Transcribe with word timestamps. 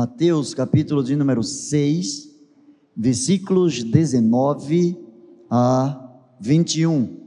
Mateus, 0.00 0.54
capítulo 0.54 1.04
de 1.04 1.14
número 1.14 1.42
6, 1.42 2.30
versículos 2.96 3.84
19 3.84 4.96
a 5.50 6.10
21. 6.40 7.18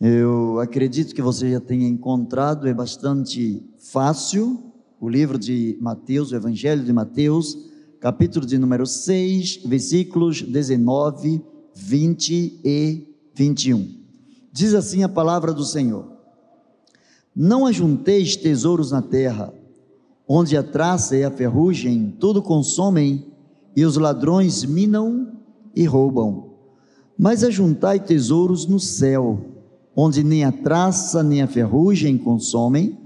Eu 0.00 0.58
acredito 0.58 1.14
que 1.14 1.22
você 1.22 1.52
já 1.52 1.60
tenha 1.60 1.86
encontrado, 1.86 2.66
é 2.66 2.74
bastante 2.74 3.62
fácil, 3.78 4.72
o 4.98 5.08
livro 5.08 5.38
de 5.38 5.78
Mateus, 5.80 6.32
o 6.32 6.34
Evangelho 6.34 6.82
de 6.82 6.92
Mateus, 6.92 7.56
capítulo 8.00 8.44
de 8.44 8.58
número 8.58 8.88
6, 8.88 9.58
versículos 9.64 10.42
19, 10.42 11.40
20 11.72 12.60
e 12.64 13.14
21. 13.32 13.96
Diz 14.50 14.74
assim 14.74 15.04
a 15.04 15.08
palavra 15.08 15.52
do 15.52 15.64
Senhor: 15.64 16.16
Não 17.32 17.64
ajunteis 17.64 18.34
tesouros 18.34 18.90
na 18.90 19.00
terra, 19.00 19.54
onde 20.28 20.56
a 20.56 20.62
traça 20.62 21.16
e 21.16 21.24
a 21.24 21.30
ferrugem 21.30 22.14
tudo 22.18 22.42
consomem, 22.42 23.26
e 23.76 23.84
os 23.84 23.96
ladrões 23.96 24.64
minam 24.64 25.32
e 25.74 25.84
roubam. 25.84 26.50
Mas 27.18 27.42
ajuntai 27.42 28.00
tesouros 28.00 28.66
no 28.66 28.78
céu, 28.78 29.38
onde 29.96 30.22
nem 30.24 30.44
a 30.44 30.52
traça 30.52 31.22
nem 31.22 31.42
a 31.42 31.46
ferrugem 31.46 32.16
consomem, 32.16 32.98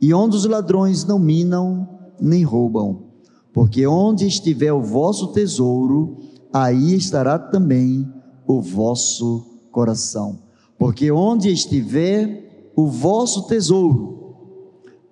e 0.00 0.12
onde 0.12 0.36
os 0.36 0.44
ladrões 0.44 1.04
não 1.04 1.18
minam 1.18 1.88
nem 2.20 2.42
roubam. 2.42 3.04
Porque 3.52 3.86
onde 3.86 4.26
estiver 4.26 4.72
o 4.72 4.82
vosso 4.82 5.28
tesouro, 5.28 6.16
aí 6.52 6.94
estará 6.94 7.38
também 7.38 8.06
o 8.46 8.60
vosso 8.60 9.46
coração. 9.72 10.38
Porque 10.78 11.10
onde 11.10 11.50
estiver 11.50 12.72
o 12.76 12.86
vosso 12.86 13.46
tesouro, 13.46 14.25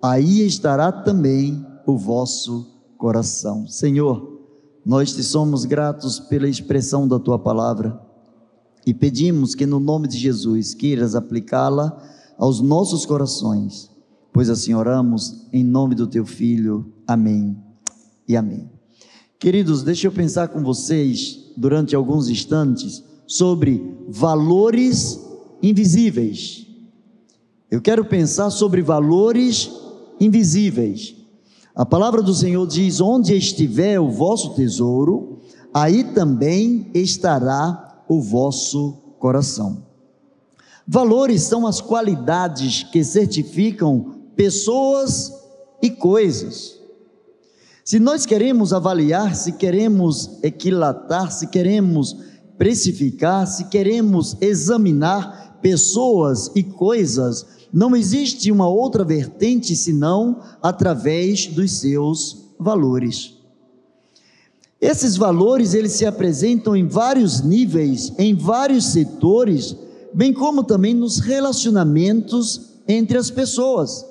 aí 0.01 0.45
estará 0.45 0.91
também 0.91 1.65
o 1.85 1.97
vosso 1.97 2.75
coração. 2.97 3.67
Senhor, 3.67 4.39
nós 4.85 5.13
te 5.13 5.23
somos 5.23 5.65
gratos 5.65 6.19
pela 6.19 6.47
expressão 6.47 7.07
da 7.07 7.19
tua 7.19 7.39
palavra 7.39 7.99
e 8.85 8.93
pedimos 8.93 9.55
que 9.55 9.65
no 9.65 9.79
nome 9.79 10.07
de 10.07 10.17
Jesus 10.17 10.73
queiras 10.73 11.15
aplicá-la 11.15 11.97
aos 12.37 12.61
nossos 12.61 13.05
corações, 13.05 13.89
pois 14.31 14.49
assim 14.49 14.73
oramos 14.73 15.47
em 15.51 15.63
nome 15.63 15.95
do 15.95 16.05
teu 16.05 16.25
filho. 16.25 16.93
Amém 17.07 17.57
e 18.27 18.37
amém. 18.37 18.69
Queridos, 19.39 19.83
deixa 19.83 20.07
eu 20.07 20.11
pensar 20.11 20.49
com 20.49 20.63
vocês 20.63 21.51
durante 21.57 21.95
alguns 21.95 22.29
instantes 22.29 23.03
sobre 23.27 23.97
valores 24.07 25.19
invisíveis. 25.61 26.67
Eu 27.69 27.81
quero 27.81 28.05
pensar 28.05 28.49
sobre 28.51 28.81
valores 28.81 29.69
invisíveis. 30.19 31.15
A 31.75 31.85
palavra 31.85 32.21
do 32.21 32.33
Senhor 32.33 32.65
diz: 32.67 33.01
Onde 33.01 33.35
estiver 33.35 33.99
o 33.99 34.09
vosso 34.09 34.55
tesouro, 34.55 35.39
aí 35.73 36.03
também 36.03 36.89
estará 36.93 38.03
o 38.07 38.21
vosso 38.21 38.93
coração. 39.19 39.83
Valores 40.87 41.41
são 41.41 41.65
as 41.65 41.81
qualidades 41.81 42.83
que 42.83 43.03
certificam 43.03 44.15
pessoas 44.35 45.33
e 45.81 45.89
coisas. 45.89 46.79
Se 47.83 47.99
nós 47.99 48.25
queremos 48.25 48.73
avaliar, 48.73 49.35
se 49.35 49.51
queremos 49.53 50.39
equilatar, 50.43 51.31
se 51.31 51.47
queremos 51.47 52.15
precificar, 52.57 53.47
se 53.47 53.65
queremos 53.65 54.37
examinar 54.41 55.59
pessoas 55.61 56.51
e 56.55 56.63
coisas, 56.63 57.45
não 57.73 57.95
existe 57.95 58.51
uma 58.51 58.67
outra 58.67 59.03
vertente 59.03 59.75
senão 59.75 60.41
através 60.61 61.47
dos 61.47 61.71
seus 61.71 62.45
valores. 62.59 63.35
Esses 64.79 65.17
valores 65.17 65.73
eles 65.73 65.93
se 65.93 66.05
apresentam 66.05 66.75
em 66.75 66.87
vários 66.87 67.41
níveis, 67.41 68.13
em 68.17 68.35
vários 68.35 68.85
setores, 68.85 69.75
bem 70.13 70.33
como 70.33 70.63
também 70.63 70.93
nos 70.93 71.19
relacionamentos 71.19 72.75
entre 72.87 73.17
as 73.17 73.31
pessoas. 73.31 74.05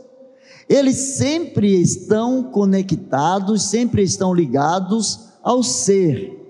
Eles 0.68 0.96
sempre 0.96 1.80
estão 1.80 2.42
conectados, 2.44 3.64
sempre 3.64 4.02
estão 4.02 4.34
ligados 4.34 5.28
ao 5.42 5.62
ser. 5.62 6.40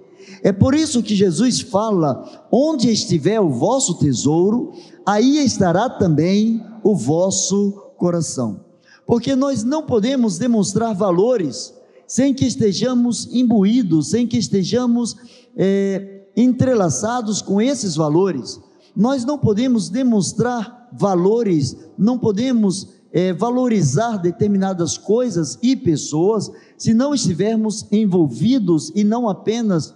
É 0.42 0.52
por 0.52 0.74
isso 0.74 1.02
que 1.02 1.16
Jesus 1.16 1.60
fala: 1.60 2.46
onde 2.50 2.90
estiver 2.90 3.40
o 3.40 3.50
vosso 3.50 3.94
tesouro, 3.94 4.72
aí 5.04 5.38
estará 5.44 5.90
também 5.90 6.62
o 6.84 6.94
vosso 6.94 7.72
coração. 7.96 8.60
Porque 9.06 9.34
nós 9.34 9.64
não 9.64 9.84
podemos 9.84 10.38
demonstrar 10.38 10.94
valores 10.94 11.74
sem 12.06 12.34
que 12.34 12.44
estejamos 12.44 13.28
imbuídos, 13.32 14.10
sem 14.10 14.26
que 14.26 14.36
estejamos 14.36 15.16
é, 15.56 16.26
entrelaçados 16.36 17.40
com 17.40 17.60
esses 17.60 17.96
valores. 17.96 18.60
Nós 18.94 19.24
não 19.24 19.38
podemos 19.38 19.88
demonstrar 19.88 20.90
valores, 20.92 21.76
não 21.98 22.18
podemos 22.18 22.88
é, 23.12 23.32
valorizar 23.32 24.18
determinadas 24.18 24.98
coisas 24.98 25.58
e 25.62 25.74
pessoas 25.74 26.50
se 26.76 26.92
não 26.92 27.14
estivermos 27.14 27.86
envolvidos 27.90 28.92
e 28.94 29.02
não 29.02 29.28
apenas 29.28 29.94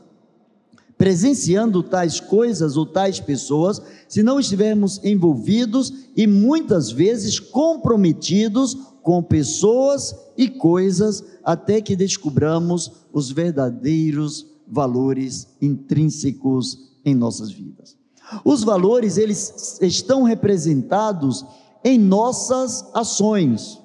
presenciando 0.99 1.81
tais 1.81 2.19
coisas 2.19 2.77
ou 2.77 2.85
tais 2.85 3.21
pessoas, 3.21 3.81
se 4.09 4.21
não 4.21 4.41
estivermos 4.41 5.01
envolvidos 5.05 5.93
e 6.17 6.27
muitas 6.27 6.91
vezes 6.91 7.39
comprometidos 7.39 8.77
com 9.01 9.23
pessoas 9.23 10.15
e 10.37 10.49
coisas 10.49 11.23
até 11.45 11.81
que 11.81 11.95
descubramos 11.95 12.91
os 13.13 13.31
verdadeiros 13.31 14.45
valores 14.67 15.47
intrínsecos 15.63 16.91
em 17.05 17.15
nossas 17.15 17.51
vidas. 17.51 17.97
Os 18.45 18.63
valores, 18.63 19.17
eles 19.17 19.79
estão 19.81 20.25
representados 20.25 21.47
em 21.83 21.99
nossas 21.99 22.85
ações. 22.93 23.78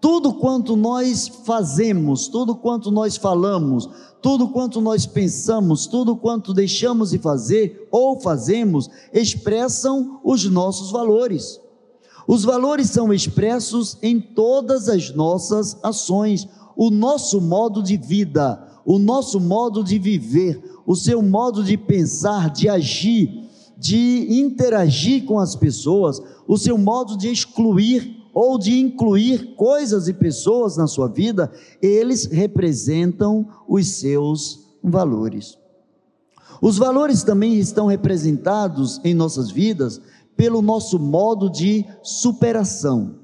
Tudo 0.00 0.34
quanto 0.34 0.76
nós 0.76 1.26
fazemos, 1.26 2.28
tudo 2.28 2.54
quanto 2.54 2.90
nós 2.90 3.16
falamos, 3.16 3.88
tudo 4.22 4.48
quanto 4.48 4.80
nós 4.80 5.06
pensamos, 5.06 5.86
tudo 5.86 6.16
quanto 6.16 6.54
deixamos 6.54 7.10
de 7.10 7.18
fazer 7.18 7.88
ou 7.90 8.20
fazemos, 8.20 8.88
expressam 9.12 10.20
os 10.22 10.44
nossos 10.44 10.92
valores. 10.92 11.60
Os 12.28 12.44
valores 12.44 12.90
são 12.90 13.12
expressos 13.12 13.96
em 14.00 14.20
todas 14.20 14.88
as 14.88 15.10
nossas 15.14 15.76
ações, 15.82 16.46
o 16.76 16.90
nosso 16.90 17.40
modo 17.40 17.82
de 17.82 17.96
vida, 17.96 18.62
o 18.84 18.98
nosso 18.98 19.40
modo 19.40 19.82
de 19.82 19.98
viver, 19.98 20.62
o 20.86 20.94
seu 20.94 21.20
modo 21.22 21.64
de 21.64 21.76
pensar, 21.76 22.50
de 22.50 22.68
agir, 22.68 23.48
de 23.76 24.26
interagir 24.30 25.24
com 25.24 25.38
as 25.38 25.56
pessoas, 25.56 26.22
o 26.46 26.56
seu 26.56 26.78
modo 26.78 27.16
de 27.16 27.28
excluir 27.28 28.17
ou 28.40 28.56
de 28.56 28.78
incluir 28.78 29.56
coisas 29.56 30.06
e 30.06 30.12
pessoas 30.12 30.76
na 30.76 30.86
sua 30.86 31.08
vida, 31.08 31.50
eles 31.82 32.26
representam 32.26 33.48
os 33.66 33.88
seus 33.94 34.76
valores. 34.80 35.58
Os 36.62 36.78
valores 36.78 37.24
também 37.24 37.58
estão 37.58 37.86
representados 37.86 39.00
em 39.02 39.12
nossas 39.12 39.50
vidas 39.50 40.00
pelo 40.36 40.62
nosso 40.62 41.00
modo 41.00 41.50
de 41.50 41.84
superação. 42.00 43.16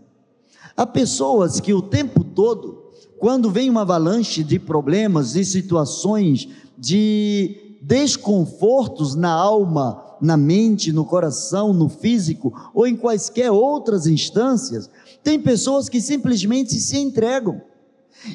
Há 0.77 0.85
pessoas 0.85 1.61
que 1.61 1.73
o 1.73 1.81
tempo 1.81 2.25
todo, 2.25 2.91
quando 3.17 3.53
vem 3.53 3.71
uma 3.71 3.83
avalanche 3.83 4.43
de 4.43 4.59
problemas 4.59 5.37
e 5.37 5.45
situações 5.45 6.49
de 6.77 7.64
desconfortos 7.87 9.15
na 9.15 9.33
alma, 9.33 10.03
na 10.21 10.37
mente, 10.37 10.93
no 10.93 11.05
coração, 11.05 11.73
no 11.73 11.89
físico 11.89 12.53
ou 12.73 12.87
em 12.87 12.97
quaisquer 12.97 13.51
outras 13.51 14.07
instâncias, 14.07 14.89
tem 15.23 15.41
pessoas 15.41 15.89
que 15.89 16.01
simplesmente 16.01 16.75
se 16.81 16.99
entregam 16.99 17.61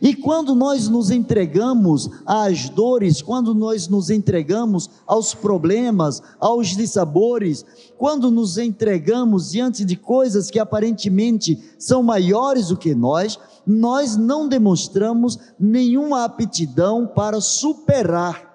e 0.01 0.13
quando 0.13 0.53
nós 0.53 0.87
nos 0.87 1.09
entregamos 1.09 2.09
às 2.25 2.69
dores, 2.69 3.21
quando 3.21 3.55
nós 3.55 3.87
nos 3.87 4.09
entregamos 4.09 4.89
aos 5.07 5.33
problemas, 5.33 6.21
aos 6.39 6.75
dissabores, 6.75 7.65
quando 7.97 8.29
nos 8.29 8.57
entregamos 8.57 9.51
diante 9.51 9.83
de 9.83 9.95
coisas 9.95 10.51
que 10.51 10.59
aparentemente 10.59 11.57
são 11.77 12.03
maiores 12.03 12.67
do 12.67 12.77
que 12.77 12.93
nós, 12.93 13.39
nós 13.65 14.15
não 14.15 14.47
demonstramos 14.47 15.39
nenhuma 15.59 16.23
aptidão 16.23 17.07
para 17.07 17.41
superar. 17.41 18.48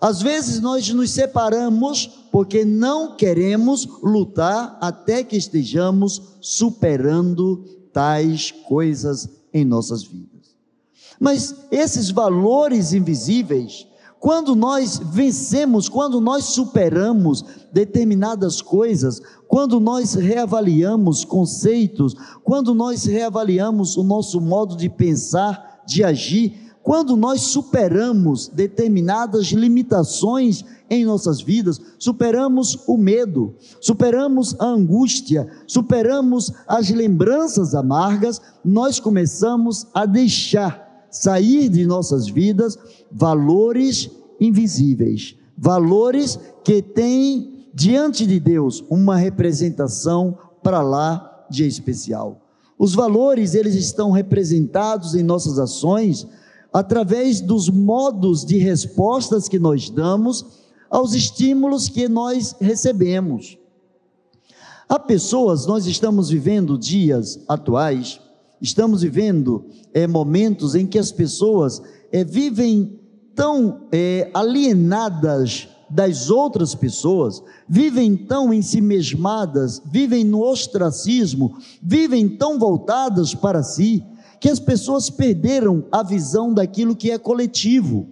Às 0.00 0.22
vezes 0.22 0.60
nós 0.60 0.88
nos 0.90 1.10
separamos 1.10 2.06
porque 2.30 2.64
não 2.64 3.16
queremos 3.16 3.86
lutar 4.02 4.78
até 4.80 5.24
que 5.24 5.36
estejamos 5.36 6.22
superando 6.40 7.64
tais 7.92 8.50
coisas 8.50 9.28
em 9.52 9.64
nossas 9.64 10.04
vidas. 10.04 10.28
Mas 11.18 11.54
esses 11.70 12.10
valores 12.10 12.92
invisíveis, 12.92 13.88
Quando 14.20 14.56
nós 14.56 14.98
vencemos, 14.98 15.88
quando 15.88 16.20
nós 16.20 16.46
superamos 16.46 17.44
determinadas 17.72 18.60
coisas, 18.60 19.22
quando 19.46 19.78
nós 19.78 20.14
reavaliamos 20.14 21.24
conceitos, 21.24 22.14
quando 22.42 22.74
nós 22.74 23.04
reavaliamos 23.04 23.96
o 23.96 24.02
nosso 24.02 24.40
modo 24.40 24.76
de 24.76 24.88
pensar, 24.88 25.82
de 25.86 26.02
agir, 26.02 26.67
quando 26.88 27.18
nós 27.18 27.42
superamos 27.42 28.48
determinadas 28.48 29.48
limitações 29.48 30.64
em 30.88 31.04
nossas 31.04 31.38
vidas, 31.38 31.78
superamos 31.98 32.78
o 32.86 32.96
medo, 32.96 33.54
superamos 33.78 34.56
a 34.58 34.64
angústia, 34.64 35.46
superamos 35.66 36.50
as 36.66 36.88
lembranças 36.88 37.74
amargas, 37.74 38.40
nós 38.64 38.98
começamos 38.98 39.86
a 39.92 40.06
deixar 40.06 41.06
sair 41.10 41.68
de 41.68 41.84
nossas 41.84 42.26
vidas 42.26 42.78
valores 43.12 44.10
invisíveis, 44.40 45.36
valores 45.58 46.38
que 46.64 46.80
têm 46.80 47.66
diante 47.74 48.24
de 48.26 48.40
Deus 48.40 48.82
uma 48.88 49.18
representação 49.18 50.38
para 50.62 50.80
lá 50.80 51.46
de 51.50 51.66
especial. 51.66 52.40
Os 52.78 52.94
valores, 52.94 53.54
eles 53.54 53.74
estão 53.74 54.10
representados 54.10 55.14
em 55.14 55.22
nossas 55.22 55.58
ações 55.58 56.26
através 56.72 57.40
dos 57.40 57.68
modos 57.68 58.44
de 58.44 58.58
respostas 58.58 59.48
que 59.48 59.58
nós 59.58 59.90
damos 59.90 60.44
aos 60.90 61.14
estímulos 61.14 61.88
que 61.88 62.08
nós 62.08 62.54
recebemos. 62.60 63.58
Há 64.88 64.98
pessoas, 64.98 65.66
nós 65.66 65.86
estamos 65.86 66.30
vivendo 66.30 66.78
dias 66.78 67.40
atuais, 67.46 68.20
estamos 68.60 69.02
vivendo 69.02 69.66
é, 69.92 70.06
momentos 70.06 70.74
em 70.74 70.86
que 70.86 70.98
as 70.98 71.12
pessoas 71.12 71.82
é, 72.10 72.24
vivem 72.24 72.98
tão 73.34 73.82
é, 73.92 74.30
alienadas 74.32 75.68
das 75.90 76.30
outras 76.30 76.74
pessoas, 76.74 77.42
vivem 77.68 78.16
tão 78.16 78.52
em 78.52 78.60
si 78.60 78.80
mesmadas, 78.80 79.80
vivem 79.84 80.24
no 80.24 80.42
ostracismo, 80.42 81.56
vivem 81.82 82.28
tão 82.28 82.58
voltadas 82.58 83.34
para 83.34 83.62
si, 83.62 84.04
que 84.40 84.48
as 84.48 84.58
pessoas 84.58 85.10
perderam 85.10 85.84
a 85.90 86.02
visão 86.02 86.52
daquilo 86.52 86.96
que 86.96 87.10
é 87.10 87.18
coletivo. 87.18 88.08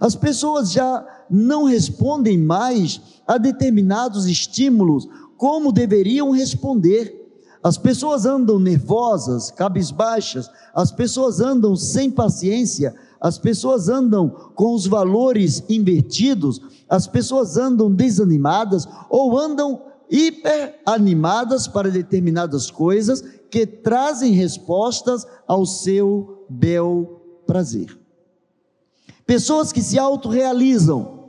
As 0.00 0.14
pessoas 0.14 0.72
já 0.72 1.06
não 1.30 1.64
respondem 1.64 2.36
mais 2.36 3.00
a 3.26 3.38
determinados 3.38 4.26
estímulos 4.26 5.08
como 5.36 5.72
deveriam 5.72 6.30
responder. 6.30 7.20
As 7.62 7.78
pessoas 7.78 8.26
andam 8.26 8.58
nervosas, 8.58 9.50
cabisbaixas, 9.50 10.50
as 10.74 10.90
pessoas 10.90 11.40
andam 11.40 11.76
sem 11.76 12.10
paciência, 12.10 12.94
as 13.20 13.38
pessoas 13.38 13.88
andam 13.88 14.28
com 14.28 14.74
os 14.74 14.86
valores 14.86 15.62
invertidos, 15.68 16.60
as 16.88 17.06
pessoas 17.06 17.56
andam 17.56 17.90
desanimadas 17.90 18.88
ou 19.08 19.38
andam 19.38 19.80
hiper 20.12 20.78
animadas 20.84 21.66
para 21.66 21.90
determinadas 21.90 22.70
coisas 22.70 23.22
que 23.50 23.66
trazem 23.66 24.32
respostas 24.34 25.26
ao 25.48 25.64
seu 25.64 26.46
bel 26.50 27.42
prazer. 27.46 27.98
Pessoas 29.24 29.72
que 29.72 29.80
se 29.80 29.98
autorrealizam, 29.98 31.21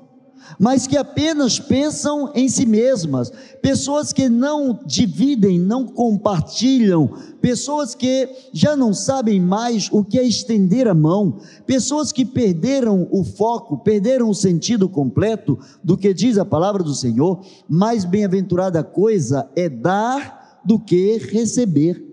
mas 0.59 0.87
que 0.87 0.97
apenas 0.97 1.59
pensam 1.59 2.31
em 2.35 2.47
si 2.47 2.65
mesmas, 2.65 3.31
pessoas 3.61 4.13
que 4.13 4.29
não 4.29 4.79
dividem, 4.85 5.59
não 5.59 5.85
compartilham, 5.85 7.09
pessoas 7.41 7.95
que 7.95 8.29
já 8.53 8.75
não 8.75 8.93
sabem 8.93 9.39
mais 9.39 9.89
o 9.91 10.03
que 10.03 10.19
é 10.19 10.23
estender 10.23 10.87
a 10.87 10.93
mão, 10.93 11.39
pessoas 11.65 12.11
que 12.11 12.25
perderam 12.25 13.07
o 13.11 13.23
foco, 13.23 13.77
perderam 13.77 14.29
o 14.29 14.35
sentido 14.35 14.87
completo 14.87 15.59
do 15.83 15.97
que 15.97 16.13
diz 16.13 16.37
a 16.37 16.45
palavra 16.45 16.83
do 16.83 16.93
Senhor. 16.93 17.41
Mais 17.67 18.05
bem-aventurada 18.05 18.83
coisa 18.83 19.49
é 19.55 19.67
dar 19.67 20.61
do 20.63 20.79
que 20.79 21.17
receber. 21.17 22.12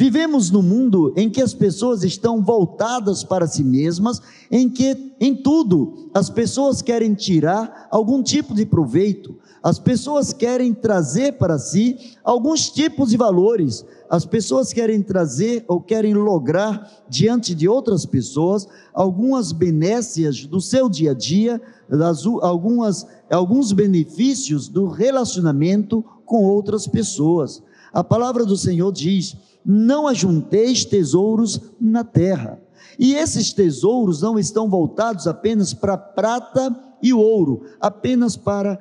Vivemos 0.00 0.50
num 0.50 0.62
mundo 0.62 1.12
em 1.14 1.28
que 1.28 1.42
as 1.42 1.52
pessoas 1.52 2.02
estão 2.02 2.42
voltadas 2.42 3.22
para 3.22 3.46
si 3.46 3.62
mesmas, 3.62 4.18
em 4.50 4.66
que 4.66 5.12
em 5.20 5.36
tudo 5.36 6.08
as 6.14 6.30
pessoas 6.30 6.80
querem 6.80 7.12
tirar 7.12 7.86
algum 7.90 8.22
tipo 8.22 8.54
de 8.54 8.64
proveito, 8.64 9.36
as 9.62 9.78
pessoas 9.78 10.32
querem 10.32 10.72
trazer 10.72 11.32
para 11.32 11.58
si 11.58 12.16
alguns 12.24 12.70
tipos 12.70 13.10
de 13.10 13.18
valores, 13.18 13.84
as 14.08 14.24
pessoas 14.24 14.72
querem 14.72 15.02
trazer 15.02 15.66
ou 15.68 15.82
querem 15.82 16.14
lograr 16.14 16.90
diante 17.06 17.54
de 17.54 17.68
outras 17.68 18.06
pessoas 18.06 18.66
algumas 18.94 19.52
benécias 19.52 20.46
do 20.46 20.62
seu 20.62 20.88
dia 20.88 21.10
a 21.10 21.14
dia, 21.14 21.60
das, 21.90 22.24
algumas, 22.24 23.06
alguns 23.30 23.70
benefícios 23.70 24.66
do 24.66 24.86
relacionamento 24.86 26.02
com 26.24 26.42
outras 26.44 26.86
pessoas. 26.86 27.62
A 27.92 28.02
palavra 28.02 28.46
do 28.46 28.56
Senhor 28.56 28.92
diz: 28.92 29.36
não 29.64 30.06
ajunteis 30.06 30.84
tesouros 30.84 31.60
na 31.80 32.04
terra. 32.04 32.60
E 32.98 33.14
esses 33.14 33.52
tesouros 33.52 34.20
não 34.20 34.38
estão 34.38 34.68
voltados 34.68 35.26
apenas 35.26 35.72
para 35.72 35.96
prata 35.96 36.74
e 37.02 37.12
ouro, 37.12 37.64
apenas 37.80 38.36
para 38.36 38.78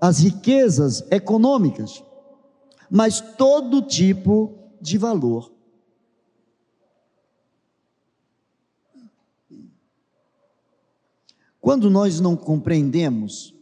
as 0.00 0.20
riquezas 0.20 1.04
econômicas, 1.10 2.02
mas 2.90 3.20
todo 3.20 3.82
tipo 3.82 4.54
de 4.80 4.96
valor. 4.96 5.50
Quando 11.60 11.90
nós 11.90 12.20
não 12.20 12.36
compreendemos 12.36 13.54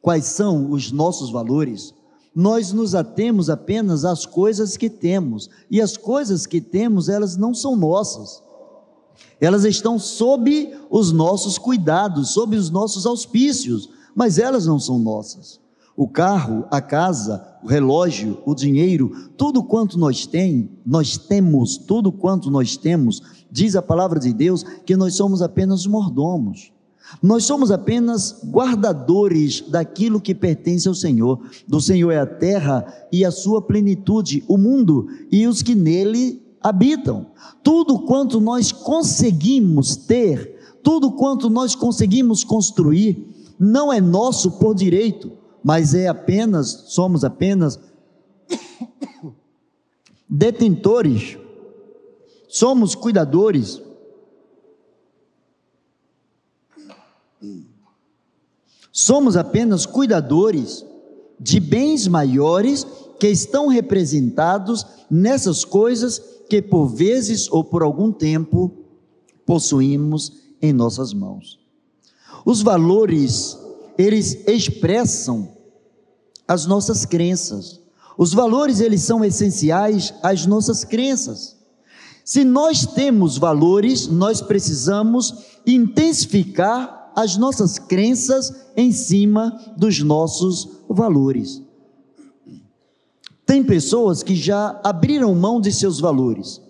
quais 0.00 0.24
são 0.24 0.70
os 0.70 0.90
nossos 0.90 1.30
valores, 1.30 1.94
nós 2.38 2.72
nos 2.72 2.94
atemos 2.94 3.50
apenas 3.50 4.04
às 4.04 4.24
coisas 4.24 4.76
que 4.76 4.88
temos, 4.88 5.50
e 5.68 5.80
as 5.80 5.96
coisas 5.96 6.46
que 6.46 6.60
temos, 6.60 7.08
elas 7.08 7.36
não 7.36 7.52
são 7.52 7.74
nossas. 7.74 8.40
Elas 9.40 9.64
estão 9.64 9.98
sob 9.98 10.72
os 10.88 11.10
nossos 11.10 11.58
cuidados, 11.58 12.30
sob 12.30 12.56
os 12.56 12.70
nossos 12.70 13.06
auspícios, 13.06 13.90
mas 14.14 14.38
elas 14.38 14.66
não 14.66 14.78
são 14.78 15.00
nossas. 15.00 15.58
O 15.96 16.06
carro, 16.06 16.64
a 16.70 16.80
casa, 16.80 17.44
o 17.60 17.66
relógio, 17.66 18.40
o 18.46 18.54
dinheiro, 18.54 19.10
tudo 19.36 19.64
quanto 19.64 19.98
nós 19.98 20.24
tem, 20.24 20.70
nós 20.86 21.18
temos, 21.18 21.76
tudo 21.76 22.12
quanto 22.12 22.52
nós 22.52 22.76
temos, 22.76 23.20
diz 23.50 23.74
a 23.74 23.82
palavra 23.82 24.20
de 24.20 24.32
Deus 24.32 24.62
que 24.62 24.96
nós 24.96 25.16
somos 25.16 25.42
apenas 25.42 25.84
mordomos. 25.86 26.70
Nós 27.22 27.44
somos 27.44 27.70
apenas 27.70 28.40
guardadores 28.44 29.62
daquilo 29.62 30.20
que 30.20 30.34
pertence 30.34 30.86
ao 30.86 30.94
Senhor. 30.94 31.40
Do 31.66 31.80
Senhor 31.80 32.10
é 32.10 32.18
a 32.18 32.26
terra 32.26 32.86
e 33.10 33.24
a 33.24 33.30
sua 33.30 33.62
plenitude, 33.62 34.44
o 34.46 34.58
mundo 34.58 35.06
e 35.30 35.46
os 35.46 35.62
que 35.62 35.74
nele 35.74 36.42
habitam. 36.60 37.26
Tudo 37.62 38.00
quanto 38.00 38.40
nós 38.40 38.70
conseguimos 38.70 39.96
ter, 39.96 40.78
tudo 40.82 41.12
quanto 41.12 41.48
nós 41.48 41.74
conseguimos 41.74 42.44
construir, 42.44 43.26
não 43.58 43.92
é 43.92 44.00
nosso 44.00 44.52
por 44.52 44.74
direito, 44.74 45.32
mas 45.64 45.94
é 45.94 46.08
apenas, 46.08 46.84
somos 46.88 47.24
apenas 47.24 47.80
detentores, 50.28 51.36
somos 52.48 52.94
cuidadores 52.94 53.82
Somos 58.92 59.36
apenas 59.36 59.86
cuidadores 59.86 60.84
de 61.38 61.60
bens 61.60 62.08
maiores 62.08 62.86
que 63.18 63.28
estão 63.28 63.68
representados 63.68 64.84
nessas 65.10 65.64
coisas 65.64 66.20
que 66.48 66.62
por 66.62 66.88
vezes 66.88 67.50
ou 67.50 67.62
por 67.62 67.82
algum 67.82 68.10
tempo 68.10 68.72
possuímos 69.44 70.32
em 70.60 70.72
nossas 70.72 71.12
mãos. 71.12 71.58
Os 72.44 72.62
valores, 72.62 73.58
eles 73.96 74.46
expressam 74.46 75.52
as 76.46 76.66
nossas 76.66 77.04
crenças. 77.04 77.80
Os 78.16 78.32
valores, 78.32 78.80
eles 78.80 79.02
são 79.02 79.24
essenciais 79.24 80.14
às 80.22 80.46
nossas 80.46 80.84
crenças. 80.84 81.56
Se 82.24 82.44
nós 82.44 82.84
temos 82.84 83.38
valores, 83.38 84.06
nós 84.08 84.40
precisamos 84.40 85.34
intensificar 85.66 86.97
as 87.18 87.36
nossas 87.36 87.80
crenças 87.80 88.54
em 88.76 88.92
cima 88.92 89.74
dos 89.76 90.00
nossos 90.00 90.68
valores. 90.88 91.60
Tem 93.44 93.64
pessoas 93.64 94.22
que 94.22 94.36
já 94.36 94.80
abriram 94.84 95.34
mão 95.34 95.60
de 95.60 95.72
seus 95.72 95.98
valores. 95.98 96.60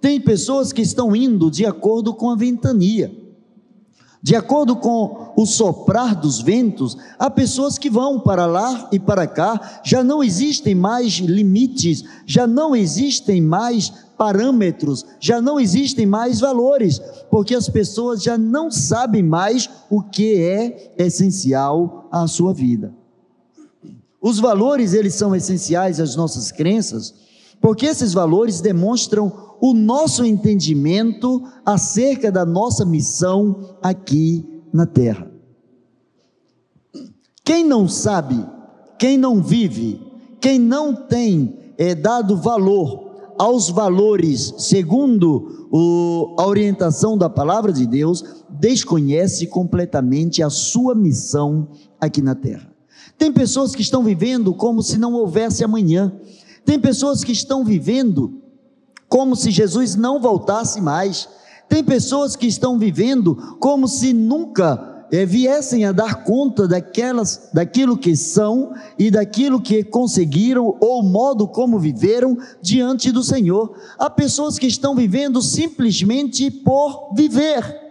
Tem 0.00 0.18
pessoas 0.18 0.72
que 0.72 0.80
estão 0.80 1.14
indo 1.14 1.50
de 1.50 1.66
acordo 1.66 2.14
com 2.14 2.30
a 2.30 2.34
ventania. 2.34 3.14
De 4.22 4.34
acordo 4.34 4.74
com 4.76 5.34
o 5.36 5.44
soprar 5.44 6.18
dos 6.18 6.40
ventos, 6.40 6.96
há 7.18 7.28
pessoas 7.28 7.76
que 7.76 7.90
vão 7.90 8.20
para 8.20 8.46
lá 8.46 8.88
e 8.90 8.98
para 8.98 9.26
cá, 9.26 9.82
já 9.84 10.02
não 10.02 10.24
existem 10.24 10.74
mais 10.74 11.12
limites, 11.14 12.04
já 12.24 12.46
não 12.46 12.74
existem 12.74 13.42
mais 13.42 13.92
parâmetros, 14.20 15.06
já 15.18 15.40
não 15.40 15.58
existem 15.58 16.04
mais 16.04 16.40
valores, 16.40 16.98
porque 17.30 17.54
as 17.54 17.70
pessoas 17.70 18.22
já 18.22 18.36
não 18.36 18.70
sabem 18.70 19.22
mais 19.22 19.66
o 19.88 20.02
que 20.02 20.34
é 20.34 20.92
essencial 20.98 22.06
à 22.12 22.26
sua 22.26 22.52
vida. 22.52 22.92
Os 24.20 24.38
valores, 24.38 24.92
eles 24.92 25.14
são 25.14 25.34
essenciais 25.34 25.98
às 25.98 26.16
nossas 26.16 26.52
crenças, 26.52 27.14
porque 27.62 27.86
esses 27.86 28.12
valores 28.12 28.60
demonstram 28.60 29.32
o 29.58 29.72
nosso 29.72 30.22
entendimento 30.22 31.42
acerca 31.64 32.30
da 32.30 32.44
nossa 32.44 32.84
missão 32.84 33.70
aqui 33.82 34.62
na 34.70 34.84
terra. 34.84 35.30
Quem 37.42 37.64
não 37.64 37.88
sabe, 37.88 38.46
quem 38.98 39.16
não 39.16 39.42
vive, 39.42 39.98
quem 40.42 40.58
não 40.58 40.94
tem 40.94 41.72
é, 41.78 41.94
dado 41.94 42.36
valor 42.36 43.09
aos 43.40 43.70
valores 43.70 44.52
segundo 44.58 45.66
o, 45.72 46.36
a 46.38 46.46
orientação 46.46 47.16
da 47.16 47.30
palavra 47.30 47.72
de 47.72 47.86
Deus, 47.86 48.22
desconhece 48.50 49.46
completamente 49.46 50.42
a 50.42 50.50
sua 50.50 50.94
missão 50.94 51.68
aqui 51.98 52.20
na 52.20 52.34
terra. 52.34 52.70
Tem 53.16 53.32
pessoas 53.32 53.74
que 53.74 53.80
estão 53.80 54.04
vivendo 54.04 54.52
como 54.52 54.82
se 54.82 54.98
não 54.98 55.14
houvesse 55.14 55.64
amanhã. 55.64 56.12
Tem 56.66 56.78
pessoas 56.78 57.24
que 57.24 57.32
estão 57.32 57.64
vivendo 57.64 58.42
como 59.08 59.34
se 59.34 59.50
Jesus 59.50 59.96
não 59.96 60.20
voltasse 60.20 60.78
mais. 60.78 61.26
Tem 61.66 61.82
pessoas 61.82 62.36
que 62.36 62.46
estão 62.46 62.78
vivendo 62.78 63.56
como 63.58 63.88
se 63.88 64.12
nunca 64.12 64.89
é, 65.10 65.26
viessem 65.26 65.84
a 65.84 65.92
dar 65.92 66.24
conta 66.24 66.66
daquelas, 66.68 67.50
daquilo 67.52 67.96
que 67.96 68.14
são 68.16 68.72
e 68.98 69.10
daquilo 69.10 69.60
que 69.60 69.82
conseguiram 69.82 70.76
ou 70.80 71.02
modo 71.02 71.48
como 71.48 71.78
viveram 71.78 72.36
diante 72.62 73.10
do 73.10 73.22
Senhor. 73.22 73.74
Há 73.98 74.08
pessoas 74.08 74.58
que 74.58 74.66
estão 74.66 74.94
vivendo 74.94 75.42
simplesmente 75.42 76.50
por 76.50 77.12
viver. 77.14 77.90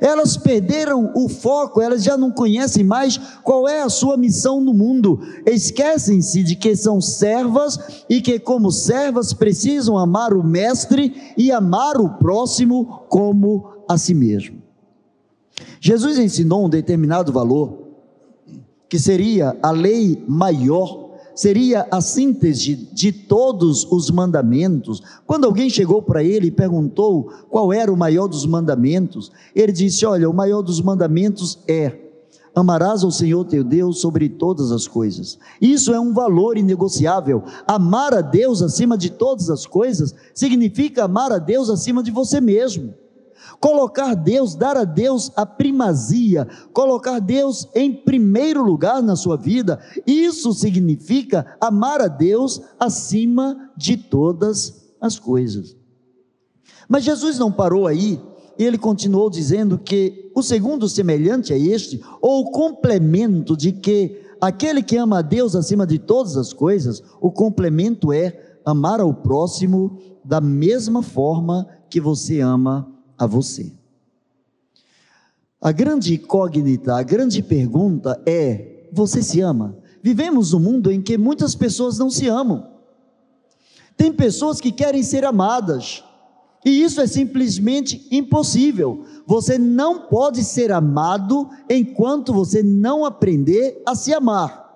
Elas 0.00 0.36
perderam 0.36 1.12
o 1.14 1.28
foco, 1.28 1.80
elas 1.80 2.04
já 2.04 2.16
não 2.16 2.30
conhecem 2.30 2.84
mais 2.84 3.18
qual 3.42 3.68
é 3.68 3.82
a 3.82 3.88
sua 3.88 4.16
missão 4.16 4.60
no 4.60 4.72
mundo. 4.72 5.20
Esquecem-se 5.44 6.42
de 6.42 6.56
que 6.56 6.76
são 6.76 7.00
servas 7.00 7.78
e 8.08 8.20
que, 8.20 8.38
como 8.38 8.70
servas, 8.70 9.32
precisam 9.32 9.98
amar 9.98 10.32
o 10.32 10.44
Mestre 10.44 11.32
e 11.36 11.50
amar 11.50 12.00
o 12.00 12.10
próximo 12.18 13.06
como 13.08 13.70
a 13.88 13.98
si 13.98 14.14
mesmo. 14.14 14.57
Jesus 15.80 16.18
ensinou 16.18 16.66
um 16.66 16.68
determinado 16.68 17.32
valor, 17.32 17.88
que 18.88 18.98
seria 18.98 19.56
a 19.62 19.70
lei 19.70 20.22
maior, 20.26 21.10
seria 21.34 21.86
a 21.90 22.00
síntese 22.00 22.74
de 22.92 23.12
todos 23.12 23.86
os 23.90 24.10
mandamentos. 24.10 25.02
Quando 25.26 25.44
alguém 25.44 25.68
chegou 25.68 26.02
para 26.02 26.22
ele 26.22 26.48
e 26.48 26.52
perguntou 26.52 27.30
qual 27.48 27.72
era 27.72 27.92
o 27.92 27.96
maior 27.96 28.26
dos 28.26 28.46
mandamentos, 28.46 29.30
ele 29.54 29.72
disse: 29.72 30.04
Olha, 30.06 30.28
o 30.28 30.34
maior 30.34 30.62
dos 30.62 30.80
mandamentos 30.80 31.58
é 31.68 32.08
Amarás 32.58 33.04
ao 33.04 33.10
Senhor 33.10 33.44
teu 33.44 33.62
Deus 33.62 34.00
sobre 34.00 34.28
todas 34.28 34.72
as 34.72 34.88
coisas. 34.88 35.38
Isso 35.60 35.92
é 35.92 36.00
um 36.00 36.12
valor 36.12 36.56
inegociável. 36.56 37.44
Amar 37.66 38.12
a 38.14 38.20
Deus 38.20 38.62
acima 38.62 38.98
de 38.98 39.10
todas 39.10 39.48
as 39.48 39.64
coisas 39.64 40.14
significa 40.34 41.04
amar 41.04 41.30
a 41.30 41.38
Deus 41.38 41.70
acima 41.70 42.02
de 42.02 42.10
você 42.10 42.40
mesmo. 42.40 42.94
Colocar 43.60 44.14
Deus, 44.14 44.54
dar 44.54 44.76
a 44.76 44.84
Deus 44.84 45.32
a 45.36 45.44
primazia, 45.44 46.46
colocar 46.72 47.18
Deus 47.18 47.68
em 47.74 47.92
primeiro 47.92 48.62
lugar 48.62 49.02
na 49.02 49.16
sua 49.16 49.36
vida, 49.36 49.80
isso 50.06 50.52
significa 50.52 51.56
amar 51.60 52.00
a 52.00 52.08
Deus 52.08 52.60
acima 52.78 53.70
de 53.76 53.96
todas 53.96 54.88
as 55.00 55.18
coisas. 55.18 55.76
Mas 56.88 57.04
Jesus 57.04 57.38
não 57.38 57.52
parou 57.52 57.86
aí, 57.86 58.20
ele 58.58 58.78
continuou 58.78 59.30
dizendo 59.30 59.78
que 59.78 60.30
o 60.34 60.42
segundo 60.42 60.88
semelhante 60.88 61.52
a 61.52 61.58
este, 61.58 62.00
ou 62.20 62.42
o 62.42 62.50
complemento 62.50 63.56
de 63.56 63.72
que 63.72 64.22
aquele 64.40 64.82
que 64.82 64.96
ama 64.96 65.18
a 65.18 65.22
Deus 65.22 65.54
acima 65.54 65.86
de 65.86 65.98
todas 65.98 66.36
as 66.36 66.52
coisas, 66.52 67.02
o 67.20 67.30
complemento 67.30 68.12
é 68.12 68.58
amar 68.64 69.00
ao 69.00 69.14
próximo 69.14 69.98
da 70.24 70.40
mesma 70.40 71.02
forma 71.02 71.66
que 71.88 72.00
você 72.00 72.40
ama 72.40 72.97
a 73.18 73.26
você. 73.26 73.72
A 75.60 75.72
grande 75.72 76.14
incógnita, 76.14 76.94
a 76.94 77.02
grande 77.02 77.42
pergunta 77.42 78.20
é: 78.24 78.88
você 78.92 79.22
se 79.22 79.40
ama? 79.40 79.76
Vivemos 80.02 80.54
um 80.54 80.60
mundo 80.60 80.90
em 80.90 81.02
que 81.02 81.18
muitas 81.18 81.54
pessoas 81.54 81.98
não 81.98 82.08
se 82.08 82.28
amam. 82.28 82.78
Tem 83.96 84.12
pessoas 84.12 84.60
que 84.60 84.70
querem 84.70 85.02
ser 85.02 85.24
amadas, 85.24 86.04
e 86.64 86.82
isso 86.82 87.00
é 87.00 87.06
simplesmente 87.06 88.06
impossível. 88.12 89.04
Você 89.26 89.58
não 89.58 90.02
pode 90.06 90.44
ser 90.44 90.70
amado 90.70 91.50
enquanto 91.68 92.32
você 92.32 92.62
não 92.62 93.04
aprender 93.04 93.82
a 93.84 93.96
se 93.96 94.14
amar. 94.14 94.66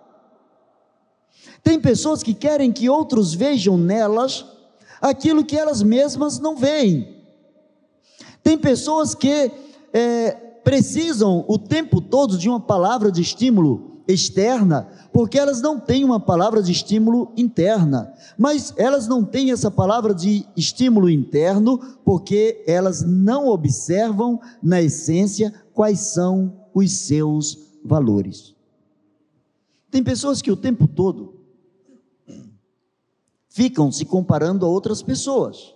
Tem 1.62 1.80
pessoas 1.80 2.22
que 2.22 2.34
querem 2.34 2.72
que 2.72 2.88
outros 2.88 3.32
vejam 3.32 3.78
nelas 3.78 4.44
aquilo 5.00 5.44
que 5.44 5.56
elas 5.56 5.82
mesmas 5.82 6.40
não 6.40 6.56
veem. 6.56 7.21
Tem 8.42 8.58
pessoas 8.58 9.14
que 9.14 9.52
é, 9.92 10.30
precisam 10.64 11.44
o 11.48 11.58
tempo 11.58 12.00
todo 12.00 12.36
de 12.36 12.48
uma 12.48 12.60
palavra 12.60 13.10
de 13.10 13.22
estímulo 13.22 13.92
externa, 14.06 14.88
porque 15.12 15.38
elas 15.38 15.60
não 15.60 15.78
têm 15.78 16.04
uma 16.04 16.18
palavra 16.18 16.62
de 16.62 16.72
estímulo 16.72 17.32
interna. 17.36 18.12
Mas 18.36 18.74
elas 18.76 19.06
não 19.06 19.24
têm 19.24 19.52
essa 19.52 19.70
palavra 19.70 20.14
de 20.14 20.44
estímulo 20.56 21.08
interno 21.08 21.78
porque 22.04 22.64
elas 22.66 23.02
não 23.02 23.48
observam, 23.48 24.40
na 24.62 24.82
essência, 24.82 25.52
quais 25.72 26.00
são 26.00 26.52
os 26.74 26.90
seus 26.92 27.58
valores. 27.84 28.54
Tem 29.90 30.02
pessoas 30.02 30.40
que 30.40 30.50
o 30.50 30.56
tempo 30.56 30.88
todo 30.88 31.34
ficam 33.48 33.92
se 33.92 34.04
comparando 34.04 34.64
a 34.64 34.68
outras 34.68 35.02
pessoas. 35.02 35.74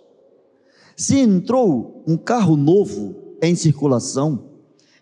Se 0.97 1.19
entrou 1.19 2.03
um 2.07 2.17
carro 2.17 2.57
novo 2.57 3.15
em 3.43 3.55
circulação, 3.55 4.45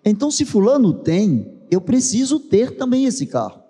então 0.05 0.29
se 0.29 0.45
fulano 0.45 0.93
tem, 0.93 1.55
eu 1.71 1.81
preciso 1.81 2.41
ter 2.41 2.77
também 2.77 3.05
esse 3.05 3.27
carro. 3.27 3.63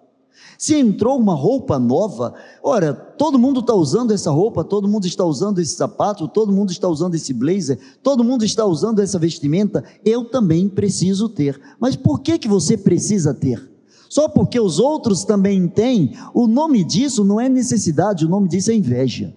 Se 0.57 0.75
entrou 0.75 1.19
uma 1.19 1.35
roupa 1.35 1.79
nova, 1.79 2.33
ora, 2.63 2.95
todo 2.95 3.39
mundo 3.39 3.61
está 3.61 3.75
usando 3.75 4.13
essa 4.13 4.31
roupa, 4.31 4.65
todo 4.65 4.89
mundo 4.89 5.07
está 5.07 5.25
usando 5.25 5.59
esse 5.59 5.75
sapato, 5.75 6.27
todo 6.27 6.53
mundo 6.53 6.71
está 6.73 6.89
usando 6.89 7.15
esse 7.15 7.35
blazer, 7.35 7.79
todo 8.03 8.25
mundo 8.25 8.45
está 8.45 8.65
usando 8.65 9.01
essa 9.01 9.19
vestimenta, 9.19 9.85
eu 10.05 10.25
também 10.25 10.69
preciso 10.69 11.29
ter. 11.29 11.61
Mas 11.79 11.95
por 11.95 12.21
que, 12.21 12.39
que 12.39 12.49
você 12.49 12.77
precisa 12.77 13.35
ter? 13.35 13.71
Só 14.09 14.29
porque 14.29 14.59
os 14.59 14.79
outros 14.79 15.25
também 15.25 15.69
têm, 15.69 16.15
o 16.33 16.47
nome 16.47 16.85
disso 16.85 17.25
não 17.25 17.41
é 17.41 17.49
necessidade, 17.49 18.25
o 18.25 18.29
nome 18.29 18.49
disso 18.49 18.71
é 18.71 18.75
inveja. 18.75 19.37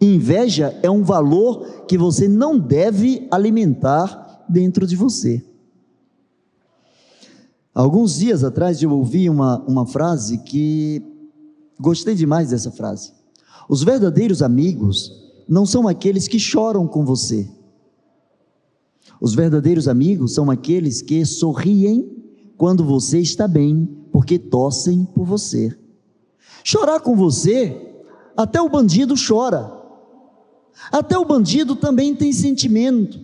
Inveja 0.00 0.78
é 0.82 0.90
um 0.90 1.02
valor 1.02 1.84
que 1.86 1.98
você 1.98 2.28
não 2.28 2.58
deve 2.58 3.26
alimentar 3.30 4.44
dentro 4.48 4.86
de 4.86 4.94
você. 4.94 5.44
Alguns 7.74 8.18
dias 8.18 8.42
atrás 8.42 8.82
eu 8.82 8.90
ouvi 8.90 9.28
uma, 9.28 9.58
uma 9.64 9.86
frase 9.86 10.38
que 10.38 11.02
gostei 11.78 12.14
demais 12.14 12.50
dessa 12.50 12.70
frase. 12.70 13.12
Os 13.68 13.82
verdadeiros 13.82 14.42
amigos 14.42 15.12
não 15.48 15.64
são 15.64 15.86
aqueles 15.86 16.26
que 16.26 16.38
choram 16.38 16.86
com 16.86 17.04
você. 17.04 17.48
Os 19.20 19.34
verdadeiros 19.34 19.88
amigos 19.88 20.34
são 20.34 20.50
aqueles 20.50 21.02
que 21.02 21.24
sorriem 21.24 22.16
quando 22.56 22.84
você 22.84 23.18
está 23.20 23.46
bem, 23.46 23.88
porque 24.12 24.38
tossem 24.38 25.04
por 25.04 25.24
você. 25.24 25.76
Chorar 26.64 27.00
com 27.00 27.16
você, 27.16 28.02
até 28.36 28.60
o 28.60 28.68
bandido 28.68 29.14
chora. 29.16 29.77
Até 30.90 31.18
o 31.18 31.24
bandido 31.24 31.76
também 31.76 32.14
tem 32.14 32.32
sentimento. 32.32 33.20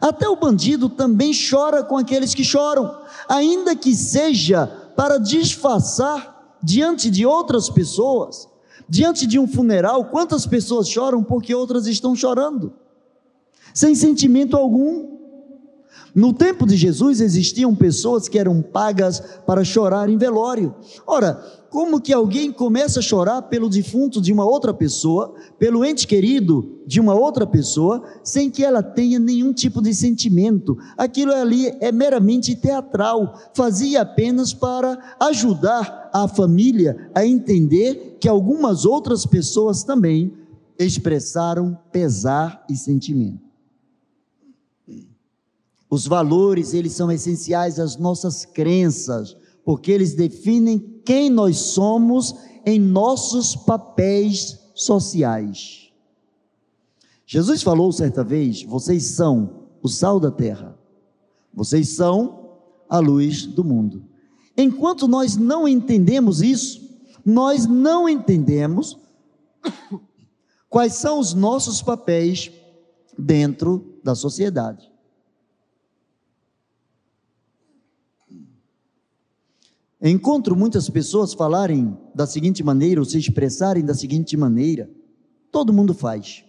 Até 0.00 0.28
o 0.28 0.36
bandido 0.36 0.88
também 0.88 1.32
chora 1.32 1.82
com 1.82 1.96
aqueles 1.96 2.34
que 2.34 2.44
choram, 2.44 2.98
ainda 3.28 3.76
que 3.76 3.94
seja 3.94 4.66
para 4.96 5.18
disfarçar 5.18 6.58
diante 6.62 7.10
de 7.10 7.26
outras 7.26 7.68
pessoas, 7.68 8.48
diante 8.88 9.26
de 9.26 9.38
um 9.38 9.46
funeral. 9.46 10.06
Quantas 10.06 10.46
pessoas 10.46 10.88
choram 10.88 11.22
porque 11.22 11.54
outras 11.54 11.86
estão 11.86 12.14
chorando, 12.14 12.72
sem 13.74 13.94
sentimento 13.94 14.56
algum? 14.56 15.18
No 16.14 16.32
tempo 16.32 16.66
de 16.66 16.76
Jesus 16.76 17.20
existiam 17.20 17.74
pessoas 17.74 18.28
que 18.28 18.38
eram 18.38 18.60
pagas 18.62 19.20
para 19.46 19.62
chorar 19.62 20.08
em 20.08 20.18
velório. 20.18 20.74
Ora, 21.06 21.44
como 21.70 22.00
que 22.00 22.12
alguém 22.12 22.52
começa 22.52 22.98
a 22.98 23.02
chorar 23.02 23.42
pelo 23.42 23.68
defunto 23.68 24.20
de 24.20 24.32
uma 24.32 24.44
outra 24.44 24.74
pessoa, 24.74 25.32
pelo 25.56 25.84
ente 25.84 26.04
querido 26.04 26.80
de 26.84 27.00
uma 27.00 27.14
outra 27.14 27.46
pessoa, 27.46 28.02
sem 28.24 28.50
que 28.50 28.64
ela 28.64 28.82
tenha 28.82 29.20
nenhum 29.20 29.52
tipo 29.52 29.80
de 29.80 29.94
sentimento? 29.94 30.76
Aquilo 30.98 31.32
ali 31.32 31.68
é 31.80 31.92
meramente 31.92 32.56
teatral, 32.56 33.38
fazia 33.54 34.02
apenas 34.02 34.52
para 34.52 35.16
ajudar 35.20 36.10
a 36.12 36.26
família 36.26 37.08
a 37.14 37.24
entender 37.24 38.16
que 38.20 38.28
algumas 38.28 38.84
outras 38.84 39.24
pessoas 39.24 39.84
também 39.84 40.34
expressaram 40.76 41.78
pesar 41.92 42.64
e 42.68 42.76
sentimento. 42.76 43.48
Os 45.88 46.06
valores, 46.06 46.74
eles 46.74 46.92
são 46.92 47.10
essenciais 47.12 47.78
às 47.78 47.96
nossas 47.96 48.44
crenças, 48.44 49.36
porque 49.70 49.92
eles 49.92 50.14
definem 50.14 50.80
quem 51.04 51.30
nós 51.30 51.56
somos 51.56 52.34
em 52.66 52.80
nossos 52.80 53.54
papéis 53.54 54.58
sociais. 54.74 55.92
Jesus 57.24 57.62
falou 57.62 57.92
certa 57.92 58.24
vez: 58.24 58.64
vocês 58.64 59.04
são 59.04 59.68
o 59.80 59.86
sal 59.86 60.18
da 60.18 60.28
terra, 60.28 60.76
vocês 61.54 61.90
são 61.90 62.50
a 62.88 62.98
luz 62.98 63.46
do 63.46 63.62
mundo. 63.62 64.02
Enquanto 64.56 65.06
nós 65.06 65.36
não 65.36 65.68
entendemos 65.68 66.42
isso, 66.42 66.82
nós 67.24 67.64
não 67.64 68.08
entendemos 68.08 68.98
quais 70.68 70.94
são 70.94 71.20
os 71.20 71.32
nossos 71.32 71.80
papéis 71.80 72.50
dentro 73.16 74.00
da 74.02 74.16
sociedade. 74.16 74.89
Encontro 80.02 80.56
muitas 80.56 80.88
pessoas 80.88 81.34
falarem 81.34 81.96
da 82.14 82.26
seguinte 82.26 82.62
maneira, 82.64 83.00
ou 83.00 83.04
se 83.04 83.18
expressarem 83.18 83.84
da 83.84 83.94
seguinte 83.94 84.36
maneira: 84.36 84.90
todo 85.52 85.72
mundo 85.72 85.92
faz. 85.92 86.44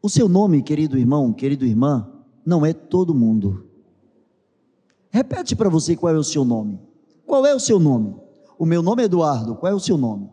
O 0.00 0.08
seu 0.08 0.28
nome, 0.28 0.62
querido 0.62 0.96
irmão, 0.96 1.32
querido 1.32 1.66
irmã, 1.66 2.08
não 2.46 2.64
é 2.64 2.72
todo 2.72 3.14
mundo. 3.14 3.66
Repete 5.10 5.56
para 5.56 5.68
você 5.68 5.96
qual 5.96 6.14
é 6.14 6.18
o 6.18 6.24
seu 6.24 6.44
nome. 6.44 6.80
Qual 7.26 7.44
é 7.44 7.54
o 7.54 7.60
seu 7.60 7.78
nome? 7.80 8.14
O 8.58 8.64
meu 8.64 8.82
nome 8.82 9.02
é 9.02 9.06
Eduardo, 9.06 9.56
qual 9.56 9.72
é 9.72 9.74
o 9.74 9.80
seu 9.80 9.98
nome? 9.98 10.30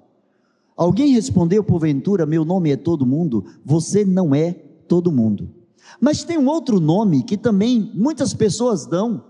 Alguém 0.75 1.13
respondeu 1.13 1.63
porventura: 1.63 2.25
Meu 2.25 2.45
nome 2.45 2.71
é 2.71 2.77
todo 2.77 3.05
mundo? 3.05 3.45
Você 3.65 4.05
não 4.05 4.35
é 4.35 4.53
todo 4.87 5.11
mundo. 5.11 5.49
Mas 5.99 6.23
tem 6.23 6.37
um 6.37 6.47
outro 6.47 6.79
nome 6.79 7.23
que 7.23 7.35
também 7.35 7.91
muitas 7.95 8.33
pessoas 8.33 8.85
dão, 8.85 9.23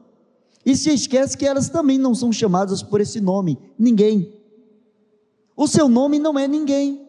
e 0.68 0.76
se 0.76 0.90
esquece 0.90 1.38
que 1.38 1.46
elas 1.46 1.70
também 1.70 1.98
não 1.98 2.14
são 2.14 2.30
chamadas 2.30 2.84
por 2.84 3.00
esse 3.00 3.22
nome: 3.22 3.58
ninguém. 3.80 4.34
O 5.56 5.66
seu 5.66 5.88
nome 5.88 6.20
não 6.20 6.38
é 6.38 6.46
ninguém. 6.46 7.08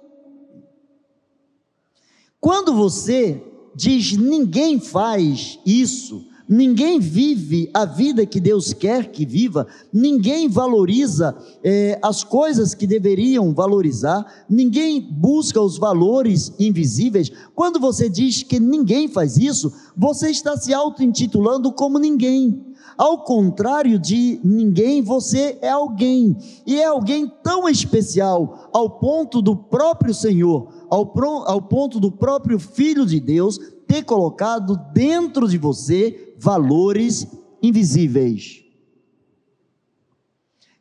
Quando 2.41 2.73
você 2.73 3.43
diz 3.75 4.17
ninguém 4.17 4.79
faz 4.79 5.59
isso, 5.67 6.25
ninguém 6.49 7.01
vive 7.01 7.69
a 7.75 7.85
vida 7.85 8.25
que 8.25 8.39
Deus 8.39 8.73
quer 8.73 9.11
que 9.11 9.27
viva, 9.27 9.67
ninguém 9.93 10.49
valoriza 10.49 11.37
é, 11.61 11.99
as 12.01 12.23
coisas 12.23 12.75
que 12.77 12.87
deveriam 12.87 13.53
valorizar, 13.53 14.25
ninguém 14.49 15.01
busca 15.01 15.61
os 15.61 15.77
valores 15.77 16.53
invisíveis. 16.61 17.33
Quando 17.57 17.81
você 17.81 18.09
diz 18.09 18.45
que 18.45 18.61
ninguém 18.61 19.09
faz 19.09 19.37
isso, 19.37 19.73
você 19.97 20.31
está 20.31 20.57
se 20.57 20.73
auto-intitulando 20.73 21.73
como 21.73 21.99
ninguém. 21.99 22.68
Ao 22.97 23.25
contrário 23.25 23.99
de 23.99 24.41
ninguém, 24.43 25.03
você 25.03 25.59
é 25.61 25.71
alguém, 25.71 26.37
e 26.67 26.81
é 26.81 26.87
alguém 26.87 27.31
tão 27.43 27.69
especial, 27.69 28.69
ao 28.73 28.99
ponto 28.99 29.41
do 29.41 29.55
próprio 29.57 30.15
Senhor, 30.15 30.73
ao, 30.91 31.13
ao 31.47 31.63
ponto 31.63 32.01
do 32.01 32.11
próprio 32.11 32.59
Filho 32.59 33.07
de 33.07 33.21
Deus 33.21 33.59
ter 33.87 34.05
colocado 34.05 34.77
dentro 34.93 35.49
de 35.49 35.57
você 35.59 36.35
valores 36.39 37.27
invisíveis. 37.63 38.63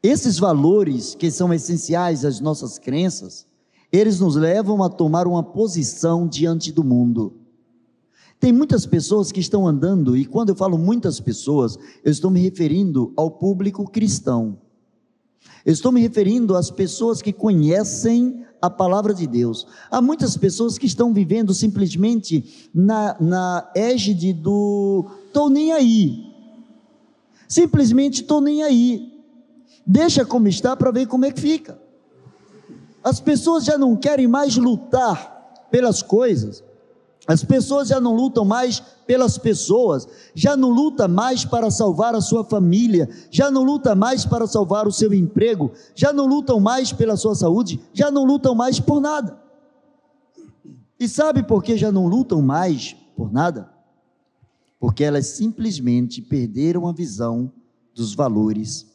Esses 0.03 0.37
valores 0.37 1.15
que 1.15 1.31
são 1.31 1.53
essenciais 1.53 2.23
às 2.23 2.39
nossas 2.39 2.77
crenças, 2.77 3.47
eles 3.91 4.19
nos 4.19 4.35
levam 4.35 4.83
a 4.83 4.89
tomar 4.89 5.27
uma 5.27 5.43
posição 5.43 6.27
diante 6.27 6.71
do 6.71 6.83
mundo. 6.83 7.46
Tem 8.39 8.51
muitas 8.51 8.85
pessoas 8.85 9.31
que 9.31 9.39
estão 9.39 9.67
andando, 9.67 10.15
e 10.15 10.25
quando 10.25 10.49
eu 10.49 10.55
falo 10.55 10.77
muitas 10.77 11.19
pessoas, 11.19 11.77
eu 12.03 12.11
estou 12.11 12.29
me 12.29 12.39
referindo 12.39 13.11
ao 13.15 13.31
público 13.31 13.89
cristão. 13.89 14.57
Eu 15.65 15.73
estou 15.73 15.91
me 15.91 16.01
referindo 16.01 16.55
às 16.55 16.69
pessoas 16.69 17.21
que 17.21 17.33
conhecem 17.33 18.45
a 18.61 18.69
palavra 18.69 19.13
de 19.13 19.27
Deus. 19.27 19.67
Há 19.89 20.01
muitas 20.01 20.37
pessoas 20.37 20.77
que 20.77 20.85
estão 20.85 21.13
vivendo 21.13 21.53
simplesmente 21.53 22.69
na, 22.73 23.15
na 23.19 23.71
égide 23.75 24.33
do 24.33 25.05
estou 25.27 25.49
nem 25.49 25.71
aí. 25.71 26.33
Simplesmente 27.47 28.21
estou 28.21 28.41
nem 28.41 28.63
aí. 28.63 29.13
Deixa 29.85 30.25
como 30.25 30.47
está 30.47 30.75
para 30.75 30.91
ver 30.91 31.07
como 31.07 31.25
é 31.25 31.31
que 31.31 31.39
fica. 31.39 31.79
As 33.03 33.19
pessoas 33.19 33.63
já 33.63 33.77
não 33.77 33.95
querem 33.95 34.27
mais 34.27 34.57
lutar 34.57 35.67
pelas 35.71 36.01
coisas. 36.01 36.63
As 37.27 37.43
pessoas 37.43 37.89
já 37.89 37.99
não 37.99 38.15
lutam 38.15 38.45
mais 38.45 38.79
pelas 38.79 39.37
pessoas, 39.37 40.07
já 40.33 40.55
não 40.55 40.69
luta 40.69 41.09
mais 41.09 41.43
para 41.43 41.69
salvar 41.69 42.15
a 42.15 42.21
sua 42.21 42.45
família, 42.45 43.09
já 43.29 43.51
não 43.51 43.63
luta 43.63 43.93
mais 43.93 44.25
para 44.25 44.47
salvar 44.47 44.87
o 44.87 44.93
seu 44.93 45.13
emprego, 45.13 45.73
já 45.93 46.13
não 46.13 46.25
lutam 46.25 46.57
mais 46.61 46.93
pela 46.93 47.17
sua 47.17 47.35
saúde, 47.35 47.81
já 47.93 48.09
não 48.09 48.23
lutam 48.23 48.55
mais 48.55 48.79
por 48.79 49.01
nada. 49.01 49.37
E 50.97 51.07
sabe 51.07 51.43
por 51.43 51.61
que 51.61 51.75
já 51.75 51.91
não 51.91 52.07
lutam 52.07 52.41
mais 52.41 52.95
por 53.15 53.29
nada? 53.29 53.69
Porque 54.79 55.03
elas 55.03 55.27
simplesmente 55.27 56.21
perderam 56.21 56.87
a 56.87 56.93
visão 56.93 57.51
dos 57.93 58.15
valores 58.15 58.87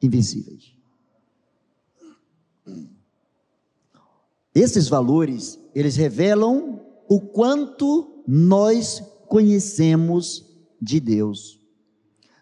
invisíveis. 0.00 0.72
Esses 4.54 4.86
valores, 4.88 5.58
eles 5.74 5.96
revelam 5.96 6.81
o 7.12 7.20
quanto 7.20 8.24
nós 8.26 9.02
conhecemos 9.28 10.46
de 10.80 10.98
Deus. 10.98 11.60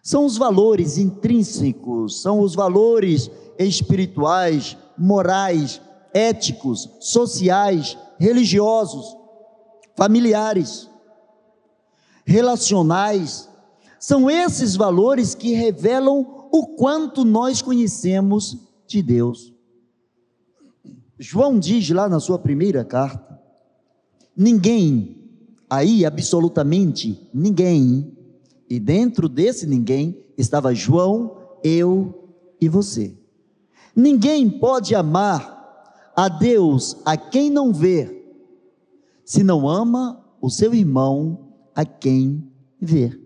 São 0.01 0.25
os 0.25 0.37
valores 0.37 0.97
intrínsecos, 0.97 2.23
são 2.23 2.39
os 2.39 2.55
valores 2.55 3.29
espirituais, 3.59 4.77
morais, 4.97 5.81
éticos, 6.15 6.89
sociais, 7.01 7.99
religiosos, 8.17 9.17
familiares, 9.97 10.89
relacionais. 12.25 13.49
São 13.99 14.31
esses 14.31 14.77
valores 14.77 15.35
que 15.35 15.53
revelam 15.53 16.49
o 16.53 16.77
quanto 16.77 17.25
nós 17.25 17.61
conhecemos 17.61 18.57
de 18.87 19.03
Deus. 19.03 19.53
João 21.19 21.59
diz 21.59 21.91
lá 21.91 22.09
na 22.09 22.21
sua 22.21 22.39
primeira 22.39 22.85
carta, 22.85 23.30
ninguém, 24.41 25.19
aí 25.69 26.07
absolutamente 26.07 27.29
ninguém, 27.35 28.17
e 28.71 28.81
dentro 28.81 29.29
desse 29.29 29.67
ninguém 29.67 30.19
estava 30.39 30.75
João, 30.75 31.37
eu 31.63 32.33
e 32.59 32.67
você. 32.67 33.15
Ninguém 33.95 34.49
pode 34.49 34.95
amar 34.95 36.11
a 36.17 36.27
Deus 36.27 36.97
a 37.05 37.19
quem 37.19 37.51
não 37.51 37.71
vê, 37.71 38.25
se 39.27 39.45
não 39.45 39.69
ama 39.69 40.25
o 40.41 40.49
seu 40.49 40.73
irmão 40.73 41.51
a 41.75 41.85
quem 41.85 42.43
vê. 42.81 43.21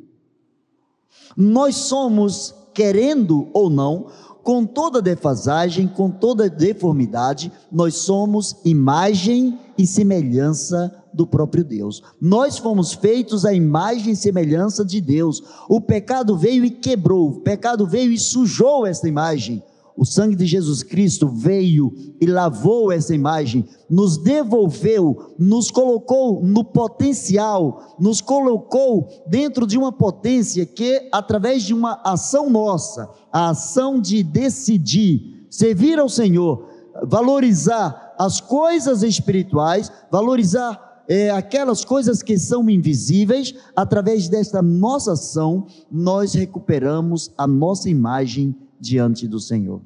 Nós 1.37 1.77
somos, 1.77 2.53
querendo 2.75 3.49
ou 3.53 3.71
não, 3.71 4.09
com 4.43 4.67
toda 4.67 5.01
defasagem, 5.01 5.87
com 5.87 6.11
toda 6.11 6.51
deformidade, 6.51 7.53
nós 7.71 7.95
somos 7.95 8.57
imagem 8.65 9.61
e 9.79 9.87
semelhança 9.87 11.04
do 11.15 11.27
próprio 11.27 11.65
Deus. 11.65 12.03
Nós 12.21 12.59
fomos 12.59 12.93
feitos 12.93 13.45
à 13.45 13.55
imagem 13.55 14.13
e 14.13 14.17
semelhança 14.17 14.85
de 14.85 15.01
Deus. 15.01 15.43
O 15.69 15.81
pecado 15.81 16.37
veio 16.37 16.65
e 16.65 16.71
quebrou, 16.71 17.29
o 17.29 17.41
pecado 17.41 17.87
veio 17.87 18.13
e 18.13 18.19
sujou 18.19 18.87
essa 18.87 19.09
imagem. 19.09 19.63
O 19.97 20.05
sangue 20.05 20.35
de 20.35 20.45
Jesus 20.45 20.83
Cristo 20.83 21.29
veio 21.29 21.95
e 22.21 22.27
lavou 22.27 22.91
essa 22.91 23.15
imagem, 23.15 23.65
nos 23.89 24.19
devolveu, 24.19 25.35
nos 25.39 25.71
colocou 25.71 26.43
no 26.43 26.65
potencial, 26.65 27.95
nos 28.01 28.21
colocou 28.21 29.09
dentro 29.29 29.69
de 29.69 29.79
uma 29.79 29.93
potência 29.93 30.67
que, 30.67 31.09
através 31.13 31.63
de 31.63 31.73
uma 31.73 32.01
ação 32.05 32.51
nossa, 32.51 33.09
a 33.33 33.51
ação 33.51 34.01
de 34.01 34.25
decidir, 34.25 35.47
servir 35.49 36.01
ao 36.01 36.09
Senhor, 36.09 36.67
valorizar 37.05 38.15
as 38.19 38.41
coisas 38.41 39.03
espirituais, 39.05 39.93
valorizar 40.11 40.84
é, 41.09 41.31
aquelas 41.31 41.85
coisas 41.85 42.23
que 42.23 42.39
são 42.39 42.69
invisíveis, 42.69 43.55
através 43.77 44.29
desta 44.29 44.63
nossa 44.63 45.13
ação, 45.13 45.67
nós 45.91 46.35
recuperamos 46.35 47.31
a 47.37 47.47
nossa 47.47 47.89
imagem 47.89 48.55
diante 48.81 49.29
do 49.29 49.39
Senhor. 49.39 49.83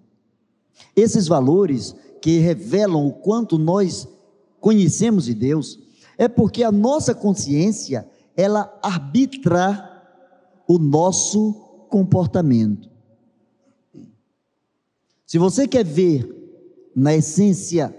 Esses 0.94 1.26
valores 1.26 1.94
que 2.20 2.38
revelam 2.38 3.06
o 3.06 3.12
quanto 3.12 3.58
nós 3.58 4.06
conhecemos 4.60 5.24
de 5.24 5.34
Deus, 5.34 5.78
é 6.16 6.28
porque 6.28 6.64
a 6.64 6.72
nossa 6.72 7.14
consciência, 7.14 8.08
ela 8.36 8.76
arbitra 8.82 9.88
o 10.66 10.78
nosso 10.78 11.52
comportamento. 11.88 12.88
Se 15.26 15.38
você 15.38 15.66
quer 15.66 15.84
ver, 15.84 16.34
na 16.94 17.14
essência, 17.14 17.94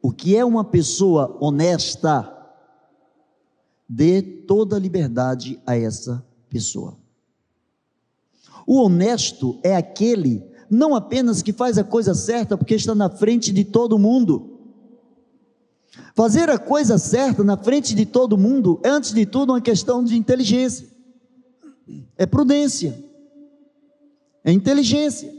o 0.00 0.10
que 0.10 0.36
é 0.36 0.44
uma 0.44 0.64
pessoa 0.64 1.36
honesta, 1.40 2.33
dê 3.94 4.20
toda 4.20 4.74
a 4.74 4.78
liberdade 4.78 5.60
a 5.64 5.76
essa 5.76 6.24
pessoa. 6.48 6.96
O 8.66 8.82
honesto 8.82 9.58
é 9.62 9.76
aquele 9.76 10.42
não 10.68 10.96
apenas 10.96 11.42
que 11.42 11.52
faz 11.52 11.78
a 11.78 11.84
coisa 11.84 12.14
certa 12.14 12.56
porque 12.58 12.74
está 12.74 12.94
na 12.94 13.08
frente 13.08 13.52
de 13.52 13.64
todo 13.64 13.98
mundo. 13.98 14.58
Fazer 16.16 16.50
a 16.50 16.58
coisa 16.58 16.98
certa 16.98 17.44
na 17.44 17.56
frente 17.56 17.94
de 17.94 18.04
todo 18.04 18.36
mundo 18.36 18.80
é, 18.82 18.88
antes 18.88 19.12
de 19.12 19.24
tudo, 19.24 19.52
uma 19.52 19.60
questão 19.60 20.02
de 20.02 20.16
inteligência, 20.16 20.88
é 22.16 22.26
prudência, 22.26 22.98
é 24.42 24.50
inteligência. 24.50 25.32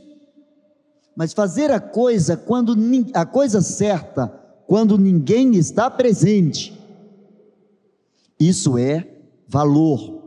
Mas 1.14 1.34
fazer 1.34 1.72
a 1.72 1.80
coisa 1.80 2.38
quando 2.38 2.76
a 3.14 3.26
coisa 3.26 3.62
certa, 3.62 4.28
quando 4.68 4.98
ninguém 4.98 5.56
está 5.56 5.90
presente, 5.90 6.75
isso 8.40 8.78
é 8.78 9.08
valor, 9.48 10.24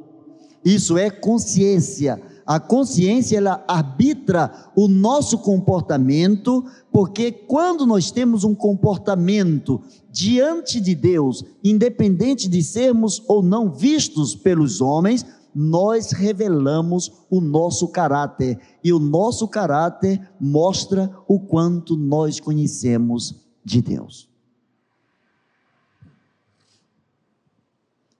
isso 0.64 0.96
é 0.96 1.10
consciência. 1.10 2.22
A 2.46 2.58
consciência 2.58 3.36
ela 3.36 3.62
arbitra 3.68 4.70
o 4.74 4.88
nosso 4.88 5.36
comportamento, 5.38 6.64
porque 6.90 7.30
quando 7.30 7.84
nós 7.84 8.10
temos 8.10 8.42
um 8.42 8.54
comportamento 8.54 9.82
diante 10.10 10.80
de 10.80 10.94
Deus, 10.94 11.44
independente 11.62 12.48
de 12.48 12.62
sermos 12.62 13.22
ou 13.28 13.42
não 13.42 13.70
vistos 13.70 14.34
pelos 14.34 14.80
homens, 14.80 15.26
nós 15.54 16.12
revelamos 16.12 17.12
o 17.28 17.40
nosso 17.40 17.88
caráter, 17.88 18.58
e 18.82 18.92
o 18.92 18.98
nosso 18.98 19.46
caráter 19.48 20.20
mostra 20.40 21.10
o 21.26 21.38
quanto 21.40 21.96
nós 21.96 22.40
conhecemos 22.40 23.34
de 23.64 23.82
Deus. 23.82 24.27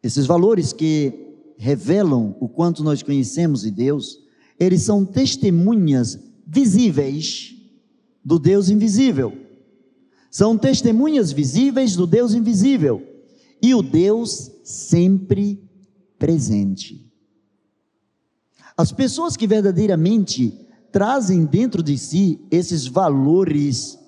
Esses 0.09 0.25
valores 0.25 0.73
que 0.73 1.13
revelam 1.59 2.35
o 2.41 2.49
quanto 2.49 2.83
nós 2.83 3.03
conhecemos 3.03 3.61
de 3.61 3.71
Deus, 3.71 4.19
eles 4.59 4.81
são 4.81 5.05
testemunhas 5.05 6.19
visíveis 6.47 7.55
do 8.25 8.39
Deus 8.39 8.71
invisível. 8.71 9.37
São 10.31 10.57
testemunhas 10.57 11.31
visíveis 11.31 11.95
do 11.95 12.07
Deus 12.07 12.33
invisível 12.33 13.03
e 13.61 13.75
o 13.75 13.83
Deus 13.83 14.51
sempre 14.65 15.63
presente. 16.19 17.07
As 18.79 18.91
pessoas 18.91 19.37
que 19.37 19.47
verdadeiramente 19.47 20.59
trazem 20.91 21.45
dentro 21.45 21.83
de 21.83 21.99
si 21.99 22.41
esses 22.51 22.87
valores 22.87 23.99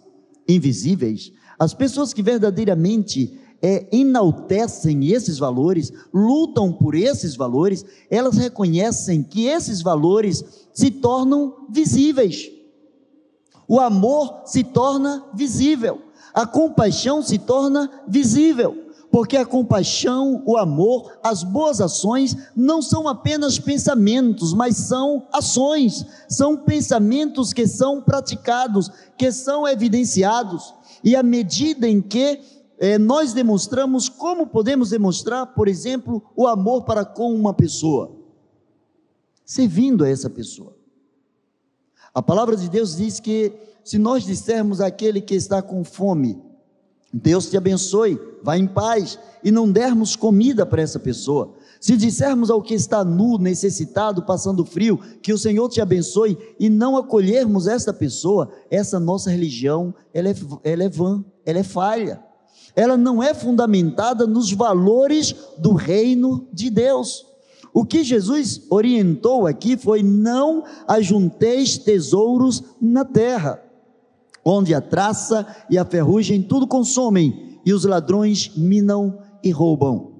invisíveis, 0.48 1.30
as 1.58 1.74
pessoas 1.74 2.14
que 2.14 2.22
verdadeiramente 2.22 3.38
é, 3.62 3.86
enaltecem 3.92 5.08
esses 5.08 5.38
valores, 5.38 5.92
lutam 6.12 6.72
por 6.72 6.94
esses 6.94 7.36
valores, 7.36 7.84
elas 8.10 8.36
reconhecem 8.36 9.22
que 9.22 9.46
esses 9.46 9.82
valores 9.82 10.44
se 10.72 10.90
tornam 10.90 11.66
visíveis. 11.68 12.50
O 13.68 13.78
amor 13.78 14.42
se 14.46 14.64
torna 14.64 15.24
visível, 15.34 16.00
a 16.34 16.46
compaixão 16.46 17.22
se 17.22 17.38
torna 17.38 17.90
visível, 18.08 18.86
porque 19.12 19.36
a 19.36 19.44
compaixão, 19.44 20.42
o 20.46 20.56
amor, 20.56 21.18
as 21.22 21.42
boas 21.42 21.80
ações 21.80 22.36
não 22.56 22.80
são 22.80 23.08
apenas 23.08 23.58
pensamentos, 23.58 24.54
mas 24.54 24.76
são 24.76 25.26
ações, 25.32 26.06
são 26.28 26.56
pensamentos 26.56 27.52
que 27.52 27.66
são 27.66 28.00
praticados, 28.00 28.90
que 29.18 29.30
são 29.32 29.66
evidenciados, 29.66 30.74
e 31.02 31.16
à 31.16 31.22
medida 31.22 31.88
em 31.88 32.00
que 32.00 32.40
é, 32.80 32.96
nós 32.96 33.34
demonstramos 33.34 34.08
como 34.08 34.46
podemos 34.46 34.88
demonstrar, 34.88 35.48
por 35.48 35.68
exemplo, 35.68 36.22
o 36.34 36.46
amor 36.46 36.84
para 36.84 37.04
com 37.04 37.34
uma 37.34 37.52
pessoa, 37.52 38.16
servindo 39.44 40.02
a 40.02 40.08
essa 40.08 40.30
pessoa. 40.30 40.74
A 42.14 42.22
palavra 42.22 42.56
de 42.56 42.70
Deus 42.70 42.96
diz 42.96 43.20
que 43.20 43.52
se 43.84 43.98
nós 43.98 44.24
dissermos 44.24 44.80
àquele 44.80 45.20
que 45.20 45.34
está 45.34 45.60
com 45.60 45.84
fome, 45.84 46.40
Deus 47.12 47.50
te 47.50 47.56
abençoe, 47.58 48.18
vá 48.42 48.56
em 48.56 48.66
paz, 48.66 49.18
e 49.44 49.50
não 49.50 49.70
dermos 49.70 50.16
comida 50.16 50.64
para 50.64 50.80
essa 50.80 50.98
pessoa, 50.98 51.52
se 51.78 51.98
dissermos 51.98 52.50
ao 52.50 52.62
que 52.62 52.72
está 52.72 53.04
nu, 53.04 53.36
necessitado, 53.36 54.22
passando 54.22 54.64
frio, 54.64 54.98
que 55.20 55.34
o 55.34 55.38
Senhor 55.38 55.68
te 55.68 55.82
abençoe, 55.82 56.38
e 56.58 56.70
não 56.70 56.96
acolhermos 56.96 57.66
essa 57.66 57.92
pessoa, 57.92 58.50
essa 58.70 58.98
nossa 58.98 59.30
religião, 59.30 59.94
ela 60.14 60.30
é, 60.30 60.34
ela 60.64 60.84
é 60.84 60.88
vã, 60.88 61.22
ela 61.44 61.58
é 61.58 61.62
falha 61.62 62.29
ela 62.74 62.96
não 62.96 63.22
é 63.22 63.34
fundamentada 63.34 64.26
nos 64.26 64.52
valores 64.52 65.34
do 65.58 65.72
reino 65.72 66.46
de 66.52 66.70
Deus. 66.70 67.26
O 67.72 67.84
que 67.84 68.02
Jesus 68.02 68.62
orientou 68.70 69.46
aqui 69.46 69.76
foi: 69.76 70.02
não 70.02 70.64
ajunteis 70.86 71.78
tesouros 71.78 72.62
na 72.80 73.04
terra, 73.04 73.62
onde 74.44 74.74
a 74.74 74.80
traça 74.80 75.46
e 75.68 75.78
a 75.78 75.84
ferrugem 75.84 76.42
tudo 76.42 76.66
consomem, 76.66 77.58
e 77.64 77.72
os 77.72 77.84
ladrões 77.84 78.52
minam 78.56 79.18
e 79.42 79.50
roubam. 79.50 80.10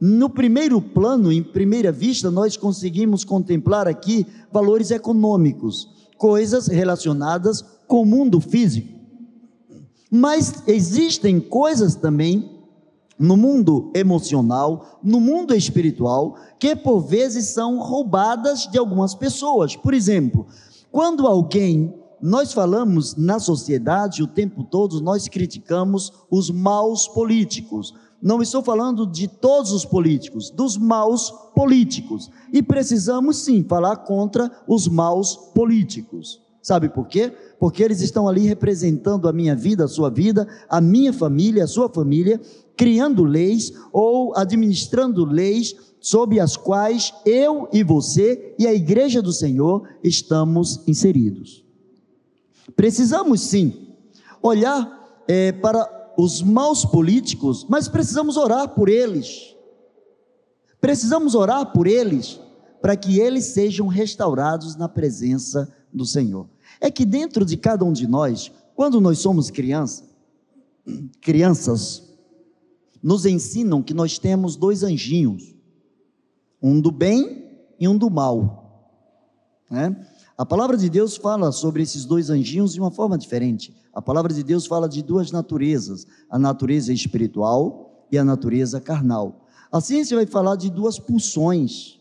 No 0.00 0.30
primeiro 0.30 0.80
plano, 0.80 1.30
em 1.30 1.42
primeira 1.42 1.92
vista, 1.92 2.30
nós 2.30 2.56
conseguimos 2.56 3.22
contemplar 3.22 3.86
aqui 3.86 4.26
valores 4.50 4.90
econômicos, 4.90 5.88
coisas 6.16 6.68
relacionadas 6.68 7.62
com 7.86 8.00
o 8.00 8.06
mundo 8.06 8.40
físico. 8.40 8.99
Mas 10.10 10.64
existem 10.66 11.38
coisas 11.38 11.94
também 11.94 12.58
no 13.20 13.36
mundo 13.36 13.92
emocional, 13.94 14.98
no 15.02 15.20
mundo 15.20 15.54
espiritual, 15.54 16.36
que 16.58 16.74
por 16.74 17.00
vezes 17.00 17.48
são 17.48 17.78
roubadas 17.78 18.66
de 18.66 18.78
algumas 18.78 19.14
pessoas. 19.14 19.76
Por 19.76 19.92
exemplo, 19.92 20.46
quando 20.90 21.26
alguém, 21.26 21.94
nós 22.20 22.52
falamos 22.52 23.14
na 23.16 23.38
sociedade 23.38 24.22
o 24.22 24.26
tempo 24.26 24.64
todo, 24.64 25.02
nós 25.02 25.28
criticamos 25.28 26.10
os 26.30 26.50
maus 26.50 27.06
políticos. 27.06 27.94
Não 28.22 28.40
estou 28.40 28.62
falando 28.62 29.06
de 29.06 29.28
todos 29.28 29.70
os 29.70 29.84
políticos, 29.84 30.50
dos 30.50 30.78
maus 30.78 31.30
políticos. 31.54 32.30
E 32.52 32.62
precisamos 32.62 33.36
sim 33.36 33.62
falar 33.62 33.98
contra 33.98 34.50
os 34.66 34.88
maus 34.88 35.36
políticos. 35.54 36.40
Sabe 36.62 36.88
por 36.90 37.08
quê? 37.08 37.32
Porque 37.58 37.82
eles 37.82 38.00
estão 38.00 38.28
ali 38.28 38.46
representando 38.46 39.28
a 39.28 39.32
minha 39.32 39.56
vida, 39.56 39.84
a 39.84 39.88
sua 39.88 40.10
vida, 40.10 40.46
a 40.68 40.80
minha 40.80 41.12
família, 41.12 41.64
a 41.64 41.68
sua 41.68 41.88
família, 41.88 42.40
criando 42.76 43.24
leis 43.24 43.72
ou 43.92 44.36
administrando 44.36 45.24
leis 45.24 45.74
sob 46.00 46.38
as 46.38 46.56
quais 46.56 47.14
eu 47.24 47.68
e 47.72 47.82
você 47.82 48.54
e 48.58 48.66
a 48.66 48.74
igreja 48.74 49.20
do 49.22 49.32
Senhor 49.32 49.88
estamos 50.02 50.80
inseridos. 50.86 51.64
Precisamos 52.76 53.40
sim 53.40 53.88
olhar 54.42 55.22
é, 55.28 55.52
para 55.52 56.12
os 56.16 56.42
maus 56.42 56.84
políticos, 56.84 57.66
mas 57.68 57.88
precisamos 57.88 58.36
orar 58.36 58.68
por 58.70 58.88
eles. 58.88 59.54
Precisamos 60.80 61.34
orar 61.34 61.72
por 61.72 61.86
eles 61.86 62.40
para 62.80 62.96
que 62.96 63.18
eles 63.20 63.46
sejam 63.46 63.86
restaurados 63.86 64.76
na 64.76 64.88
presença 64.88 65.70
do 65.92 66.04
Senhor. 66.04 66.48
É 66.80 66.90
que 66.90 67.04
dentro 67.04 67.44
de 67.44 67.56
cada 67.56 67.84
um 67.84 67.92
de 67.92 68.06
nós, 68.06 68.50
quando 68.74 69.00
nós 69.00 69.18
somos 69.18 69.50
criança, 69.50 70.04
crianças, 71.20 72.02
nos 73.02 73.24
ensinam 73.26 73.82
que 73.82 73.94
nós 73.94 74.18
temos 74.18 74.56
dois 74.56 74.82
anjinhos, 74.82 75.54
um 76.62 76.80
do 76.80 76.90
bem 76.90 77.48
e 77.78 77.88
um 77.88 77.96
do 77.96 78.10
mal. 78.10 78.88
Né? 79.70 80.06
A 80.36 80.44
palavra 80.44 80.76
de 80.76 80.88
Deus 80.88 81.16
fala 81.16 81.52
sobre 81.52 81.82
esses 81.82 82.04
dois 82.04 82.30
anjinhos 82.30 82.72
de 82.72 82.80
uma 82.80 82.90
forma 82.90 83.16
diferente. 83.16 83.74
A 83.92 84.00
palavra 84.00 84.32
de 84.32 84.42
Deus 84.42 84.66
fala 84.66 84.88
de 84.88 85.02
duas 85.02 85.30
naturezas: 85.30 86.06
a 86.28 86.38
natureza 86.38 86.92
espiritual 86.92 88.06
e 88.10 88.18
a 88.18 88.24
natureza 88.24 88.80
carnal. 88.80 89.46
A 89.70 89.80
ciência 89.80 90.16
vai 90.16 90.26
falar 90.26 90.56
de 90.56 90.68
duas 90.70 90.98
pulsões 90.98 91.99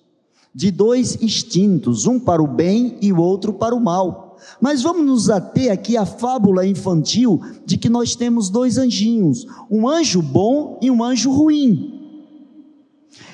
de 0.53 0.71
dois 0.71 1.21
instintos, 1.21 2.05
um 2.05 2.19
para 2.19 2.41
o 2.41 2.47
bem 2.47 2.97
e 3.01 3.13
o 3.13 3.19
outro 3.19 3.53
para 3.53 3.75
o 3.75 3.79
mal. 3.79 4.37
Mas 4.59 4.81
vamos 4.81 5.05
nos 5.05 5.29
ater 5.29 5.71
aqui 5.71 5.97
à 5.97 6.05
fábula 6.05 6.65
infantil 6.65 7.41
de 7.65 7.77
que 7.77 7.89
nós 7.89 8.15
temos 8.15 8.49
dois 8.49 8.77
anjinhos, 8.77 9.45
um 9.69 9.87
anjo 9.87 10.21
bom 10.21 10.79
e 10.81 10.89
um 10.89 11.03
anjo 11.03 11.31
ruim. 11.31 11.99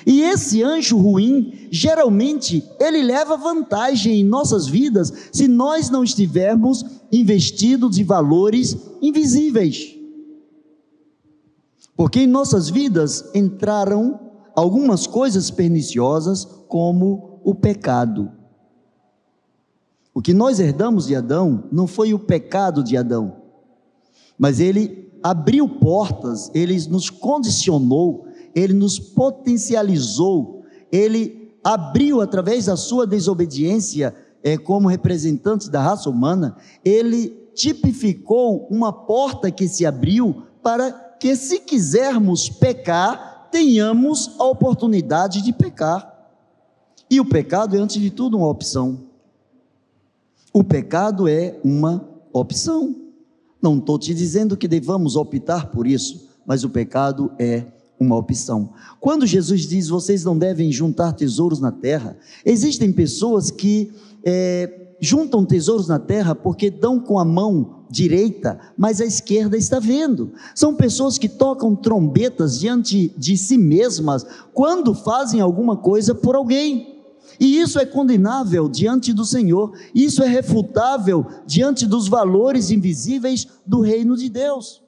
E 0.04 0.22
esse 0.22 0.62
anjo 0.62 0.96
ruim, 0.96 1.68
geralmente, 1.70 2.62
ele 2.78 3.02
leva 3.02 3.36
vantagem 3.36 4.20
em 4.20 4.24
nossas 4.24 4.66
vidas 4.66 5.12
se 5.32 5.48
nós 5.48 5.90
não 5.90 6.04
estivermos 6.04 6.84
investidos 7.10 7.96
de 7.96 8.04
valores 8.04 8.76
invisíveis. 9.02 9.96
Porque 11.96 12.20
em 12.20 12.26
nossas 12.26 12.68
vidas 12.68 13.24
entraram 13.34 14.25
algumas 14.56 15.06
coisas 15.06 15.50
perniciosas, 15.50 16.44
como 16.66 17.40
o 17.44 17.54
pecado. 17.54 18.32
O 20.14 20.22
que 20.22 20.32
nós 20.32 20.58
herdamos 20.58 21.06
de 21.06 21.14
Adão 21.14 21.64
não 21.70 21.86
foi 21.86 22.14
o 22.14 22.18
pecado 22.18 22.82
de 22.82 22.96
Adão, 22.96 23.36
mas 24.38 24.58
ele 24.58 25.12
abriu 25.22 25.68
portas, 25.68 26.50
ele 26.54 26.74
nos 26.88 27.10
condicionou, 27.10 28.26
ele 28.54 28.72
nos 28.72 28.98
potencializou, 28.98 30.64
ele 30.90 31.52
abriu 31.62 32.22
através 32.22 32.64
da 32.64 32.76
sua 32.76 33.06
desobediência, 33.06 34.14
é, 34.42 34.56
como 34.56 34.88
representante 34.88 35.68
da 35.68 35.82
raça 35.82 36.08
humana, 36.08 36.56
ele 36.84 37.28
tipificou 37.54 38.68
uma 38.70 38.92
porta 38.92 39.50
que 39.50 39.66
se 39.68 39.84
abriu 39.84 40.44
para 40.62 40.92
que, 40.92 41.34
se 41.34 41.60
quisermos 41.60 42.48
pecar, 42.48 43.35
tenhamos 43.50 44.32
a 44.38 44.44
oportunidade 44.44 45.42
de 45.42 45.52
pecar. 45.52 46.14
E 47.10 47.20
o 47.20 47.24
pecado 47.24 47.76
é, 47.76 47.78
antes 47.78 48.00
de 48.00 48.10
tudo, 48.10 48.36
uma 48.36 48.48
opção. 48.48 49.00
O 50.52 50.64
pecado 50.64 51.28
é 51.28 51.58
uma 51.62 52.02
opção. 52.32 52.94
Não 53.60 53.78
estou 53.78 53.98
te 53.98 54.14
dizendo 54.14 54.56
que 54.56 54.66
devamos 54.66 55.16
optar 55.16 55.66
por 55.66 55.86
isso, 55.86 56.28
mas 56.46 56.64
o 56.64 56.70
pecado 56.70 57.32
é 57.38 57.64
uma 57.98 58.16
opção. 58.16 58.70
Quando 59.00 59.26
Jesus 59.26 59.62
diz 59.62 59.88
vocês 59.88 60.24
não 60.24 60.36
devem 60.36 60.70
juntar 60.70 61.12
tesouros 61.12 61.60
na 61.60 61.72
terra, 61.72 62.16
existem 62.44 62.92
pessoas 62.92 63.50
que 63.50 63.92
é, 64.24 64.94
juntam 65.00 65.44
tesouros 65.44 65.88
na 65.88 65.98
terra 65.98 66.34
porque 66.34 66.70
dão 66.70 67.00
com 67.00 67.18
a 67.18 67.24
mão 67.24 67.75
direita, 67.90 68.58
mas 68.76 69.00
a 69.00 69.04
esquerda 69.04 69.56
está 69.56 69.78
vendo. 69.78 70.32
São 70.54 70.74
pessoas 70.74 71.18
que 71.18 71.28
tocam 71.28 71.74
trombetas 71.74 72.58
diante 72.58 73.12
de 73.16 73.36
si 73.36 73.56
mesmas 73.56 74.26
quando 74.52 74.94
fazem 74.94 75.40
alguma 75.40 75.76
coisa 75.76 76.14
por 76.14 76.34
alguém. 76.34 76.96
E 77.38 77.58
isso 77.60 77.78
é 77.78 77.84
condenável 77.84 78.68
diante 78.68 79.12
do 79.12 79.24
Senhor, 79.24 79.72
isso 79.94 80.22
é 80.22 80.26
refutável 80.26 81.26
diante 81.46 81.86
dos 81.86 82.08
valores 82.08 82.70
invisíveis 82.70 83.46
do 83.66 83.80
reino 83.80 84.16
de 84.16 84.28
Deus. 84.28 84.82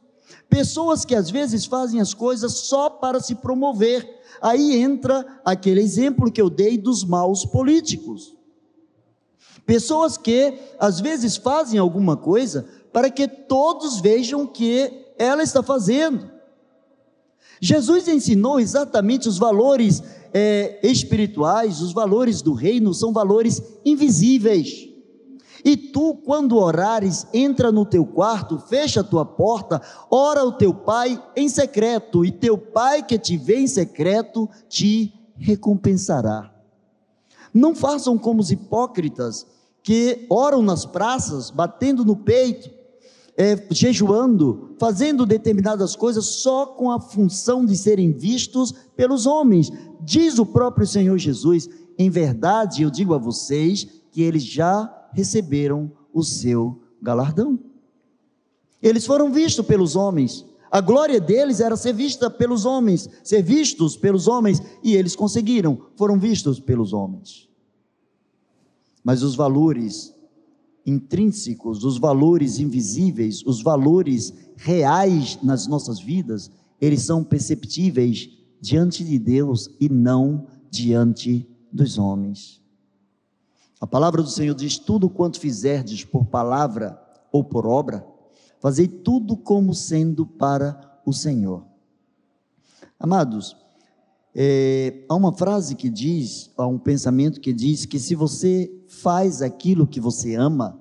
Pessoas 0.49 1.05
que 1.05 1.15
às 1.15 1.31
vezes 1.31 1.67
fazem 1.67 2.01
as 2.01 2.15
coisas 2.15 2.53
só 2.53 2.89
para 2.89 3.21
se 3.21 3.35
promover. 3.35 4.17
Aí 4.41 4.77
entra 4.77 5.41
aquele 5.45 5.81
exemplo 5.81 6.31
que 6.31 6.41
eu 6.41 6.49
dei 6.49 6.79
dos 6.79 7.05
maus 7.05 7.45
políticos. 7.45 8.35
Pessoas 9.67 10.17
que 10.17 10.59
às 10.81 10.99
vezes 10.99 11.37
fazem 11.37 11.79
alguma 11.79 12.17
coisa 12.17 12.67
para 12.99 13.11
que 13.11 13.29
todos 13.29 14.01
vejam 14.01 14.45
que 14.45 14.91
ela 15.17 15.41
está 15.45 15.63
fazendo. 15.63 16.29
Jesus 17.61 18.09
ensinou 18.09 18.59
exatamente 18.59 19.29
os 19.29 19.39
valores 19.39 20.03
é, 20.35 20.81
espirituais, 20.83 21.81
os 21.81 21.93
valores 21.93 22.43
do 22.43 22.55
reino 22.55 22.93
são 22.93 23.13
valores 23.13 23.63
invisíveis. 23.85 24.89
E 25.65 25.77
tu, 25.77 26.13
quando 26.13 26.57
orares, 26.57 27.25
entra 27.33 27.71
no 27.71 27.87
teu 27.87 28.05
quarto, 28.05 28.59
fecha 28.59 29.03
a 29.03 29.05
tua 29.05 29.25
porta, 29.25 29.81
ora 30.11 30.41
ao 30.41 30.51
teu 30.51 30.75
pai 30.75 31.23
em 31.37 31.49
secreto, 31.49 32.25
e 32.25 32.33
teu 32.33 32.59
pai 32.59 33.05
que 33.05 33.17
te 33.17 33.37
vê 33.37 33.61
em 33.61 33.69
secreto 33.69 34.51
te 34.69 35.15
recompensará. 35.37 36.53
Não 37.55 37.77
façam 37.77 38.19
como 38.19 38.41
os 38.41 38.51
hipócritas 38.51 39.47
que 39.85 40.27
oram 40.29 40.61
nas 40.63 40.85
praças, 40.85 41.49
batendo 41.49 42.05
no 42.05 42.17
peito, 42.17 42.77
é, 43.39 43.57
jejuando, 43.71 44.75
fazendo 44.81 45.25
determinadas 45.25 45.95
coisas 45.95 46.25
só 46.27 46.67
com 46.67 46.91
a 46.91 47.01
função 47.01 47.65
de 47.65 47.77
serem 47.77 48.11
vistos 48.11 48.75
pelos 48.97 49.27
homens. 49.27 49.71
Diz 50.01 50.41
o 50.41 50.45
próprio 50.45 50.85
Senhor 50.85 51.17
Jesus: 51.17 51.69
em 51.97 52.11
verdade 52.11 52.83
eu 52.83 52.91
digo 52.91 53.15
a 53.15 53.19
vocês 53.19 53.87
que 54.11 54.23
eles 54.23 54.43
já 54.43 54.93
receberam 55.13 55.93
o 56.13 56.25
seu 56.25 56.81
galardão. 57.01 57.61
Eles 58.83 59.07
foram 59.07 59.31
vistos 59.31 59.65
pelos 59.65 59.95
homens. 59.95 60.45
A 60.69 60.81
glória 60.81 61.21
deles 61.21 61.61
era 61.61 61.77
ser 61.77 61.95
vista 61.95 62.29
pelos 62.29 62.67
homens, 62.67 63.09
ser 63.23 63.43
vistos 63.43 63.97
pelos 63.97 64.27
homens, 64.27 64.61
e 64.83 64.97
eles 64.97 65.15
conseguiram, 65.15 65.81
foram 65.97 66.19
vistos 66.19 66.59
pelos 66.59 66.93
homens. 66.93 67.49
Mas 69.03 69.23
os 69.23 69.35
valores 69.35 70.15
intrínsecos, 70.89 71.85
os 71.85 71.99
valores 71.99 72.59
invisíveis, 72.59 73.45
os 73.45 73.63
valores 73.63 74.33
reais 74.57 75.39
nas 75.43 75.67
nossas 75.67 76.01
vidas, 76.01 76.51
eles 76.81 77.03
são 77.03 77.23
perceptíveis 77.23 78.31
diante 78.61 79.05
de 79.05 79.19
Deus 79.19 79.69
e 79.79 79.89
não 79.89 80.47
diante 80.71 81.47
dos 81.71 81.99
homens. 81.99 82.63
A 83.81 83.87
palavra 83.87 84.23
do 84.23 84.31
Senhor 84.31 84.55
diz: 84.55 84.79
tudo 84.79 85.11
quanto 85.11 85.39
fizerdes 85.39 86.05
por 86.05 86.25
palavra 86.25 87.01
ou 87.31 87.45
por 87.45 87.67
obra, 87.67 88.07
fazei 88.59 88.89
tudo 88.89 89.37
como 89.37 89.75
sendo 89.75 90.27
para 90.27 91.01
o 91.05 91.13
Senhor. 91.13 91.65
Amados, 92.99 93.55
é, 94.41 95.05
há 95.09 95.17
uma 95.17 95.33
frase 95.33 95.75
que 95.75 95.91
diz, 95.91 96.53
há 96.57 96.65
um 96.65 96.79
pensamento 96.79 97.41
que 97.41 97.53
diz 97.53 97.85
que 97.85 97.99
se 97.99 98.15
você 98.15 98.73
faz 98.87 99.43
aquilo 99.43 99.85
que 99.85 99.99
você 99.99 100.37
ama, 100.37 100.81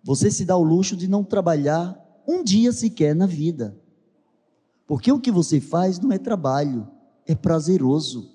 você 0.00 0.30
se 0.30 0.44
dá 0.44 0.56
o 0.56 0.62
luxo 0.62 0.96
de 0.96 1.08
não 1.08 1.24
trabalhar 1.24 2.00
um 2.24 2.44
dia 2.44 2.70
sequer 2.70 3.12
na 3.12 3.26
vida. 3.26 3.76
Porque 4.86 5.10
o 5.10 5.18
que 5.18 5.32
você 5.32 5.60
faz 5.60 5.98
não 5.98 6.12
é 6.12 6.18
trabalho, 6.18 6.86
é 7.26 7.34
prazeroso. 7.34 8.30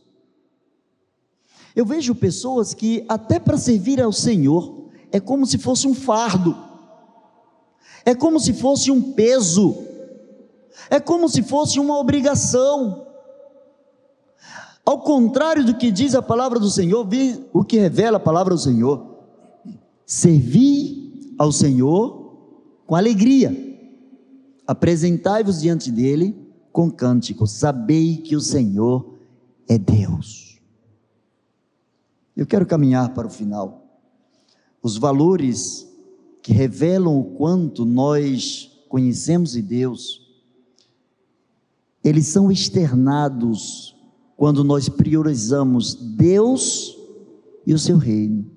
Eu 1.74 1.86
vejo 1.86 2.14
pessoas 2.14 2.74
que, 2.74 3.06
até 3.08 3.40
para 3.40 3.58
servir 3.58 4.02
ao 4.02 4.12
Senhor, 4.12 4.90
é 5.10 5.22
como 5.22 5.46
se 5.46 5.58
fosse 5.58 5.88
um 5.88 5.94
fardo, 5.94 6.54
é 8.04 8.14
como 8.14 8.38
se 8.42 8.52
fosse 8.52 8.92
um 8.92 9.14
peso, 9.14 9.86
é 10.90 11.00
como 11.00 11.30
se 11.30 11.44
fosse 11.44 11.80
uma 11.80 11.98
obrigação. 11.98 13.06
Ao 14.90 14.98
contrário 14.98 15.64
do 15.64 15.78
que 15.78 15.92
diz 15.92 16.16
a 16.16 16.22
palavra 16.22 16.60
do 16.60 16.68
Senhor, 16.68 17.08
vi 17.08 17.46
o 17.54 17.64
que 17.64 17.78
revela 17.78 18.18
a 18.18 18.20
palavra 18.20 18.56
do 18.56 18.60
Senhor. 18.60 19.20
Servi 20.04 21.36
ao 21.38 21.52
Senhor 21.52 22.36
com 22.88 22.96
alegria. 22.96 23.56
Apresentai-vos 24.66 25.62
diante 25.62 25.92
dele 25.92 26.36
com 26.72 26.90
cânticos. 26.90 27.52
Sabei 27.52 28.18
que 28.18 28.36
o 28.36 28.42
Senhor 28.42 29.14
é 29.68 29.78
Deus. 29.78 30.60
Eu 32.36 32.48
quero 32.48 32.66
caminhar 32.66 33.14
para 33.14 33.28
o 33.28 33.30
final. 33.30 33.86
Os 34.82 34.98
valores 34.98 35.88
que 36.42 36.52
revelam 36.52 37.16
o 37.16 37.36
quanto 37.36 37.86
nós 37.86 38.72
conhecemos 38.90 39.52
de 39.52 39.62
Deus, 39.62 40.28
eles 42.04 42.26
são 42.26 42.52
externados 42.52 43.99
quando 44.40 44.64
nós 44.64 44.88
priorizamos 44.88 45.94
Deus 45.94 46.98
e 47.68 47.74
o 47.74 47.78
seu 47.78 47.98
reino. 47.98 48.50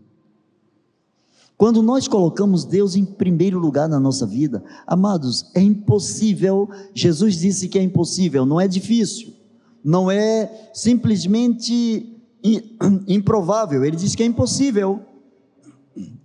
Quando 1.57 1.83
nós 1.83 2.07
colocamos 2.07 2.65
Deus 2.65 2.95
em 2.95 3.05
primeiro 3.05 3.59
lugar 3.59 3.89
na 3.89 3.99
nossa 3.99 4.25
vida, 4.25 4.63
amados, 4.87 5.51
é 5.57 5.61
impossível. 5.61 6.71
Jesus 6.95 7.35
disse 7.35 7.69
que 7.69 7.81
é 7.81 7.83
impossível, 7.83 8.47
não 8.47 8.61
é 8.61 8.69
difícil, 8.69 9.35
não 9.83 10.09
é 10.09 10.71
simplesmente 10.73 12.17
improvável. 13.09 13.85
Ele 13.85 13.97
disse 13.97 14.17
que 14.17 14.23
é 14.23 14.27
impossível 14.27 15.01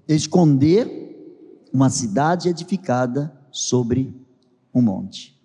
esconder 0.08 1.66
uma 1.74 1.90
cidade 1.90 2.48
edificada 2.48 3.36
sobre 3.50 4.16
um 4.72 4.84
monte. 4.84 5.36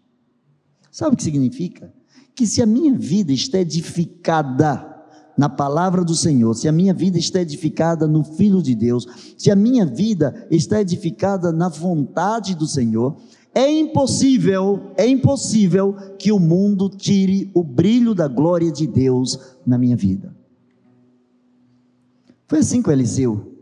Sabe 0.91 1.15
o 1.15 1.17
que 1.17 1.23
significa? 1.23 2.02
Que 2.35 2.47
se 2.47 2.63
a 2.63 2.67
minha 2.67 2.95
vida 2.95 3.33
está 3.33 3.59
edificada 3.59 4.89
na 5.37 5.49
palavra 5.49 6.05
do 6.05 6.15
Senhor, 6.15 6.55
se 6.55 6.69
a 6.69 6.73
minha 6.73 6.93
vida 6.93 7.19
está 7.19 7.41
edificada 7.41 8.07
no 8.07 8.23
Filho 8.23 8.63
de 8.63 8.75
Deus, 8.75 9.35
se 9.37 9.51
a 9.51 9.57
minha 9.57 9.85
vida 9.87 10.47
está 10.51 10.81
edificada 10.81 11.51
na 11.51 11.69
vontade 11.69 12.55
do 12.55 12.67
Senhor, 12.67 13.17
é 13.55 13.71
impossível, 13.71 14.93
é 14.97 15.07
impossível 15.07 15.95
que 16.19 16.33
o 16.33 16.39
mundo 16.39 16.89
tire 16.89 17.51
o 17.55 17.63
brilho 17.63 18.15
da 18.15 18.27
glória 18.27 18.71
de 18.73 18.87
Deus 18.87 19.39
na 19.67 19.77
minha 19.77 19.97
vida. 19.97 20.35
Foi 22.47 22.61
assim 22.61 22.83
com 22.83 22.91
Eliseu. 22.91 23.53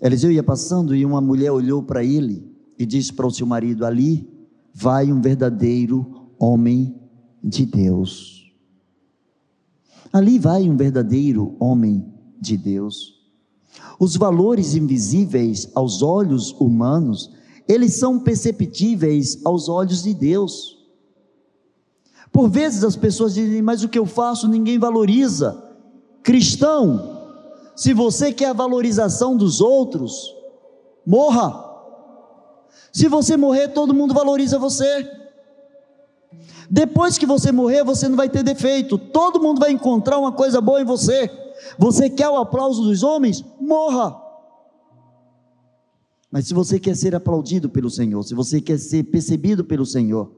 Eliseu 0.00 0.30
ia 0.30 0.42
passando 0.42 0.94
e 0.94 1.04
uma 1.04 1.20
mulher 1.20 1.52
olhou 1.52 1.82
para 1.82 2.04
ele 2.04 2.50
e 2.78 2.84
disse 2.84 3.12
para 3.12 3.26
o 3.26 3.30
seu 3.30 3.46
marido: 3.46 3.86
Ali 3.86 4.28
vai 4.74 5.12
um 5.12 5.20
verdadeiro 5.20 6.28
homem 6.38 7.01
de 7.42 7.66
Deus. 7.66 8.52
Ali 10.12 10.38
vai 10.38 10.68
um 10.68 10.76
verdadeiro 10.76 11.56
homem 11.58 12.04
de 12.40 12.56
Deus. 12.56 13.20
Os 13.98 14.16
valores 14.16 14.74
invisíveis 14.74 15.70
aos 15.74 16.02
olhos 16.02 16.52
humanos, 16.52 17.30
eles 17.66 17.94
são 17.94 18.18
perceptíveis 18.18 19.40
aos 19.44 19.68
olhos 19.68 20.02
de 20.02 20.12
Deus. 20.12 20.78
Por 22.30 22.48
vezes 22.48 22.84
as 22.84 22.96
pessoas 22.96 23.34
dizem, 23.34 23.62
mas 23.62 23.82
o 23.82 23.88
que 23.88 23.98
eu 23.98 24.06
faço 24.06 24.48
ninguém 24.48 24.78
valoriza. 24.78 25.62
Cristão, 26.22 27.20
se 27.74 27.92
você 27.92 28.32
quer 28.32 28.46
a 28.46 28.54
valorização 28.54 29.36
dos 29.36 29.60
outros, 29.60 30.34
morra. 31.06 31.70
Se 32.92 33.08
você 33.08 33.36
morrer, 33.36 33.68
todo 33.68 33.94
mundo 33.94 34.14
valoriza 34.14 34.58
você. 34.58 35.21
Depois 36.70 37.18
que 37.18 37.26
você 37.26 37.52
morrer, 37.52 37.84
você 37.84 38.08
não 38.08 38.16
vai 38.16 38.28
ter 38.28 38.42
defeito. 38.42 38.96
Todo 38.96 39.42
mundo 39.42 39.58
vai 39.60 39.72
encontrar 39.72 40.18
uma 40.18 40.32
coisa 40.32 40.60
boa 40.60 40.80
em 40.80 40.84
você. 40.84 41.30
Você 41.78 42.08
quer 42.08 42.28
o 42.28 42.36
aplauso 42.36 42.82
dos 42.82 43.02
homens? 43.02 43.44
Morra. 43.60 44.20
Mas 46.30 46.46
se 46.46 46.54
você 46.54 46.80
quer 46.80 46.96
ser 46.96 47.14
aplaudido 47.14 47.68
pelo 47.68 47.90
Senhor, 47.90 48.22
se 48.22 48.34
você 48.34 48.60
quer 48.60 48.78
ser 48.78 49.04
percebido 49.04 49.62
pelo 49.64 49.84
Senhor, 49.84 50.32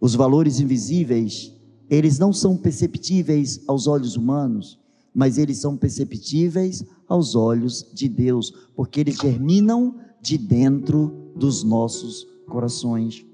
os 0.00 0.14
valores 0.14 0.60
invisíveis, 0.60 1.52
eles 1.90 2.20
não 2.20 2.32
são 2.32 2.56
perceptíveis 2.56 3.60
aos 3.66 3.88
olhos 3.88 4.14
humanos, 4.14 4.78
mas 5.12 5.38
eles 5.38 5.58
são 5.58 5.76
perceptíveis 5.76 6.84
aos 7.08 7.34
olhos 7.34 7.84
de 7.92 8.08
Deus, 8.08 8.52
porque 8.76 9.00
eles 9.00 9.16
germinam 9.16 9.96
de 10.20 10.38
dentro 10.38 11.32
dos 11.34 11.64
nossos 11.64 12.24
corações. 12.46 13.24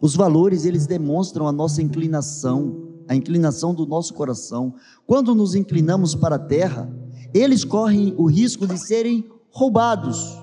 Os 0.00 0.14
valores, 0.14 0.64
eles 0.64 0.86
demonstram 0.86 1.46
a 1.46 1.52
nossa 1.52 1.80
inclinação, 1.80 2.88
a 3.08 3.14
inclinação 3.14 3.74
do 3.74 3.86
nosso 3.86 4.14
coração. 4.14 4.74
Quando 5.06 5.34
nos 5.34 5.54
inclinamos 5.54 6.14
para 6.14 6.36
a 6.36 6.38
terra, 6.38 6.90
eles 7.32 7.64
correm 7.64 8.14
o 8.16 8.26
risco 8.26 8.66
de 8.66 8.78
serem 8.78 9.24
roubados. 9.50 10.36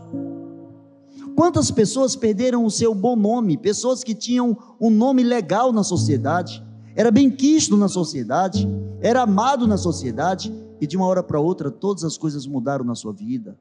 Quantas 1.36 1.72
pessoas 1.72 2.16
perderam 2.16 2.66
o 2.66 2.72
seu 2.72 2.94
bom 2.94 3.16
nome? 3.16 3.58
Pessoas 3.58 4.04
que 4.04 4.14
tinham 4.14 4.58
um 4.80 4.90
nome 4.90 5.24
legal 5.24 5.72
na 5.72 5.84
sociedade, 5.84 6.64
era 6.96 7.10
bem 7.10 7.30
quisto 7.30 7.78
na 7.78 7.88
sociedade, 7.88 8.68
era 9.00 9.22
amado 9.22 9.66
na 9.66 9.78
sociedade, 9.78 10.54
e 10.80 10.88
de 10.88 10.98
uma 10.98 11.06
hora 11.06 11.22
para 11.22 11.40
outra 11.40 11.70
todas 11.70 12.04
as 12.04 12.18
coisas 12.18 12.48
mudaram 12.48 12.84
na 12.84 12.96
sua 12.96 13.14
vida. 13.14 13.56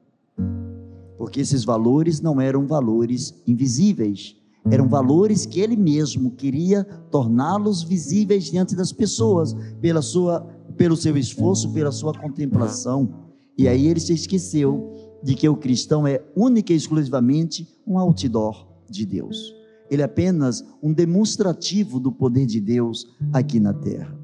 Porque 1.17 1.39
esses 1.39 1.63
valores 1.63 2.19
não 2.19 2.41
eram 2.41 2.65
valores 2.65 3.35
invisíveis, 3.47 4.35
eram 4.69 4.87
valores 4.87 5.45
que 5.45 5.59
ele 5.59 5.75
mesmo 5.75 6.31
queria 6.31 6.83
torná-los 7.09 7.81
visíveis 7.81 8.45
diante 8.45 8.75
das 8.75 8.91
pessoas, 8.91 9.55
pela 9.79 10.01
sua, 10.01 10.41
pelo 10.77 10.95
seu 10.95 11.17
esforço, 11.17 11.71
pela 11.71 11.91
sua 11.91 12.13
contemplação. 12.13 13.09
E 13.57 13.67
aí 13.67 13.87
ele 13.87 13.99
se 13.99 14.13
esqueceu 14.13 14.93
de 15.23 15.35
que 15.35 15.47
o 15.47 15.55
cristão 15.55 16.05
é 16.05 16.23
única 16.35 16.73
e 16.73 16.75
exclusivamente 16.75 17.67
um 17.85 17.97
outdoor 17.97 18.67
de 18.89 19.05
Deus. 19.05 19.55
Ele 19.89 20.01
é 20.01 20.05
apenas 20.05 20.63
um 20.81 20.93
demonstrativo 20.93 21.99
do 21.99 22.11
poder 22.11 22.45
de 22.45 22.61
Deus 22.61 23.07
aqui 23.33 23.59
na 23.59 23.73
terra. 23.73 24.17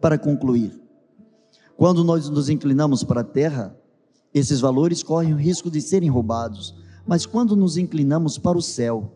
Para 0.00 0.18
concluir, 0.18 0.80
quando 1.76 2.04
nós 2.04 2.28
nos 2.28 2.48
inclinamos 2.48 3.02
para 3.04 3.20
a 3.20 3.24
terra, 3.24 3.76
esses 4.32 4.60
valores 4.60 5.02
correm 5.02 5.34
o 5.34 5.36
risco 5.36 5.70
de 5.70 5.80
serem 5.80 6.08
roubados, 6.08 6.74
mas 7.06 7.26
quando 7.26 7.54
nos 7.54 7.76
inclinamos 7.76 8.38
para 8.38 8.56
o 8.56 8.62
céu, 8.62 9.12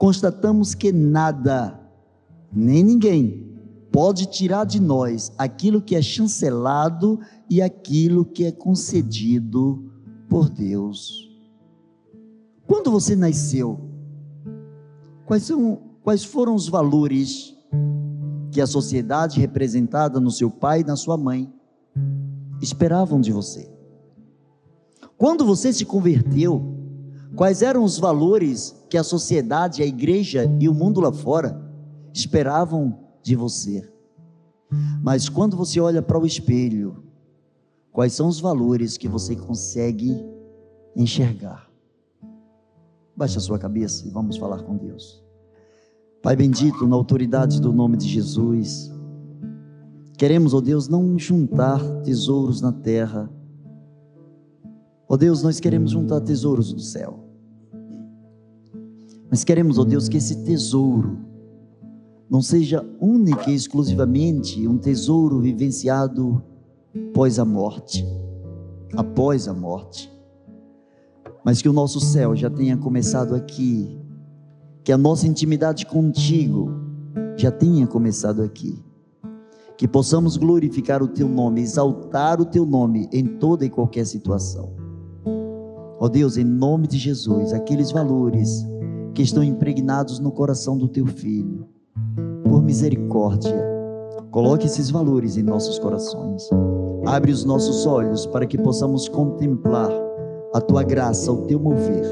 constatamos 0.00 0.74
que 0.74 0.90
nada, 0.90 1.78
nem 2.50 2.82
ninguém, 2.82 3.46
pode 3.92 4.24
tirar 4.24 4.64
de 4.64 4.80
nós 4.80 5.30
aquilo 5.36 5.82
que 5.82 5.94
é 5.94 6.00
chancelado 6.00 7.20
e 7.50 7.60
aquilo 7.60 8.24
que 8.24 8.46
é 8.46 8.50
concedido 8.50 9.92
por 10.26 10.48
Deus. 10.48 11.30
Quando 12.66 12.90
você 12.90 13.14
nasceu, 13.14 13.78
quais, 15.26 15.42
são, 15.42 15.78
quais 16.02 16.24
foram 16.24 16.54
os 16.54 16.66
valores 16.66 17.54
que 18.50 18.58
a 18.62 18.66
sociedade 18.66 19.38
representada 19.38 20.18
no 20.18 20.30
seu 20.30 20.50
pai 20.50 20.80
e 20.80 20.84
na 20.84 20.96
sua 20.96 21.18
mãe 21.18 21.52
esperavam 22.62 23.20
de 23.20 23.32
você? 23.32 23.70
Quando 25.18 25.44
você 25.44 25.74
se 25.74 25.84
converteu, 25.84 26.79
Quais 27.34 27.62
eram 27.62 27.84
os 27.84 27.98
valores 27.98 28.74
que 28.88 28.98
a 28.98 29.04
sociedade, 29.04 29.82
a 29.82 29.86
igreja 29.86 30.50
e 30.58 30.68
o 30.68 30.74
mundo 30.74 31.00
lá 31.00 31.12
fora 31.12 31.60
esperavam 32.12 32.98
de 33.22 33.36
você? 33.36 33.88
Mas 35.02 35.28
quando 35.28 35.56
você 35.56 35.80
olha 35.80 36.02
para 36.02 36.18
o 36.18 36.26
espelho, 36.26 37.04
quais 37.92 38.12
são 38.12 38.28
os 38.28 38.40
valores 38.40 38.96
que 38.96 39.08
você 39.08 39.34
consegue 39.34 40.24
enxergar? 40.94 41.68
Baixe 43.16 43.38
a 43.38 43.40
sua 43.40 43.58
cabeça 43.58 44.06
e 44.06 44.10
vamos 44.10 44.36
falar 44.36 44.62
com 44.62 44.76
Deus. 44.76 45.22
Pai 46.22 46.36
bendito, 46.36 46.86
na 46.86 46.96
autoridade 46.96 47.60
do 47.60 47.72
nome 47.72 47.96
de 47.96 48.06
Jesus, 48.06 48.92
queremos, 50.18 50.52
ó 50.52 50.58
oh 50.58 50.60
Deus, 50.60 50.86
não 50.86 51.18
juntar 51.18 51.80
tesouros 52.02 52.60
na 52.60 52.72
terra, 52.72 53.30
Ó 55.10 55.14
oh 55.14 55.16
Deus, 55.16 55.42
nós 55.42 55.58
queremos 55.58 55.90
juntar 55.90 56.20
tesouros 56.20 56.72
do 56.72 56.78
céu. 56.78 57.18
Mas 59.28 59.42
queremos, 59.42 59.76
ó 59.76 59.82
oh 59.82 59.84
Deus, 59.84 60.08
que 60.08 60.16
esse 60.16 60.44
tesouro 60.44 61.18
não 62.30 62.40
seja 62.40 62.86
única 63.00 63.50
e 63.50 63.54
exclusivamente 63.56 64.68
um 64.68 64.78
tesouro 64.78 65.40
vivenciado 65.40 66.40
após 67.08 67.40
a 67.40 67.44
morte, 67.44 68.06
após 68.96 69.48
a 69.48 69.52
morte, 69.52 70.08
mas 71.44 71.60
que 71.60 71.68
o 71.68 71.72
nosso 71.72 71.98
céu 71.98 72.36
já 72.36 72.48
tenha 72.48 72.76
começado 72.76 73.34
aqui, 73.34 73.98
que 74.84 74.92
a 74.92 74.98
nossa 74.98 75.26
intimidade 75.26 75.86
contigo 75.86 76.70
já 77.36 77.50
tenha 77.50 77.84
começado 77.84 78.42
aqui, 78.42 78.80
que 79.76 79.88
possamos 79.88 80.36
glorificar 80.36 81.02
o 81.02 81.08
teu 81.08 81.28
nome, 81.28 81.62
exaltar 81.62 82.40
o 82.40 82.44
teu 82.44 82.64
nome 82.64 83.08
em 83.12 83.26
toda 83.26 83.66
e 83.66 83.70
qualquer 83.70 84.06
situação. 84.06 84.79
Ó 86.00 86.06
oh 86.06 86.08
Deus, 86.08 86.38
em 86.38 86.44
nome 86.44 86.86
de 86.86 86.96
Jesus, 86.96 87.52
aqueles 87.52 87.92
valores 87.92 88.66
que 89.14 89.20
estão 89.20 89.44
impregnados 89.44 90.18
no 90.18 90.32
coração 90.32 90.78
do 90.78 90.88
teu 90.88 91.04
filho, 91.04 91.68
por 92.42 92.62
misericórdia, 92.62 93.62
coloque 94.30 94.64
esses 94.64 94.88
valores 94.88 95.36
em 95.36 95.42
nossos 95.42 95.78
corações. 95.78 96.48
Abre 97.04 97.30
os 97.30 97.44
nossos 97.44 97.84
olhos 97.84 98.24
para 98.24 98.46
que 98.46 98.56
possamos 98.56 99.10
contemplar 99.10 99.90
a 100.54 100.60
tua 100.62 100.82
graça, 100.82 101.30
o 101.30 101.42
teu 101.42 101.60
mover. 101.60 102.04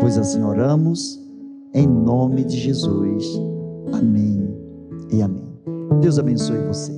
Pois 0.00 0.18
assim 0.18 0.42
oramos, 0.42 1.24
em 1.72 1.86
nome 1.86 2.42
de 2.42 2.58
Jesus. 2.58 3.24
Amém 3.92 4.52
e 5.12 5.22
amém. 5.22 5.56
Deus 6.00 6.18
abençoe 6.18 6.58
você. 6.66 6.92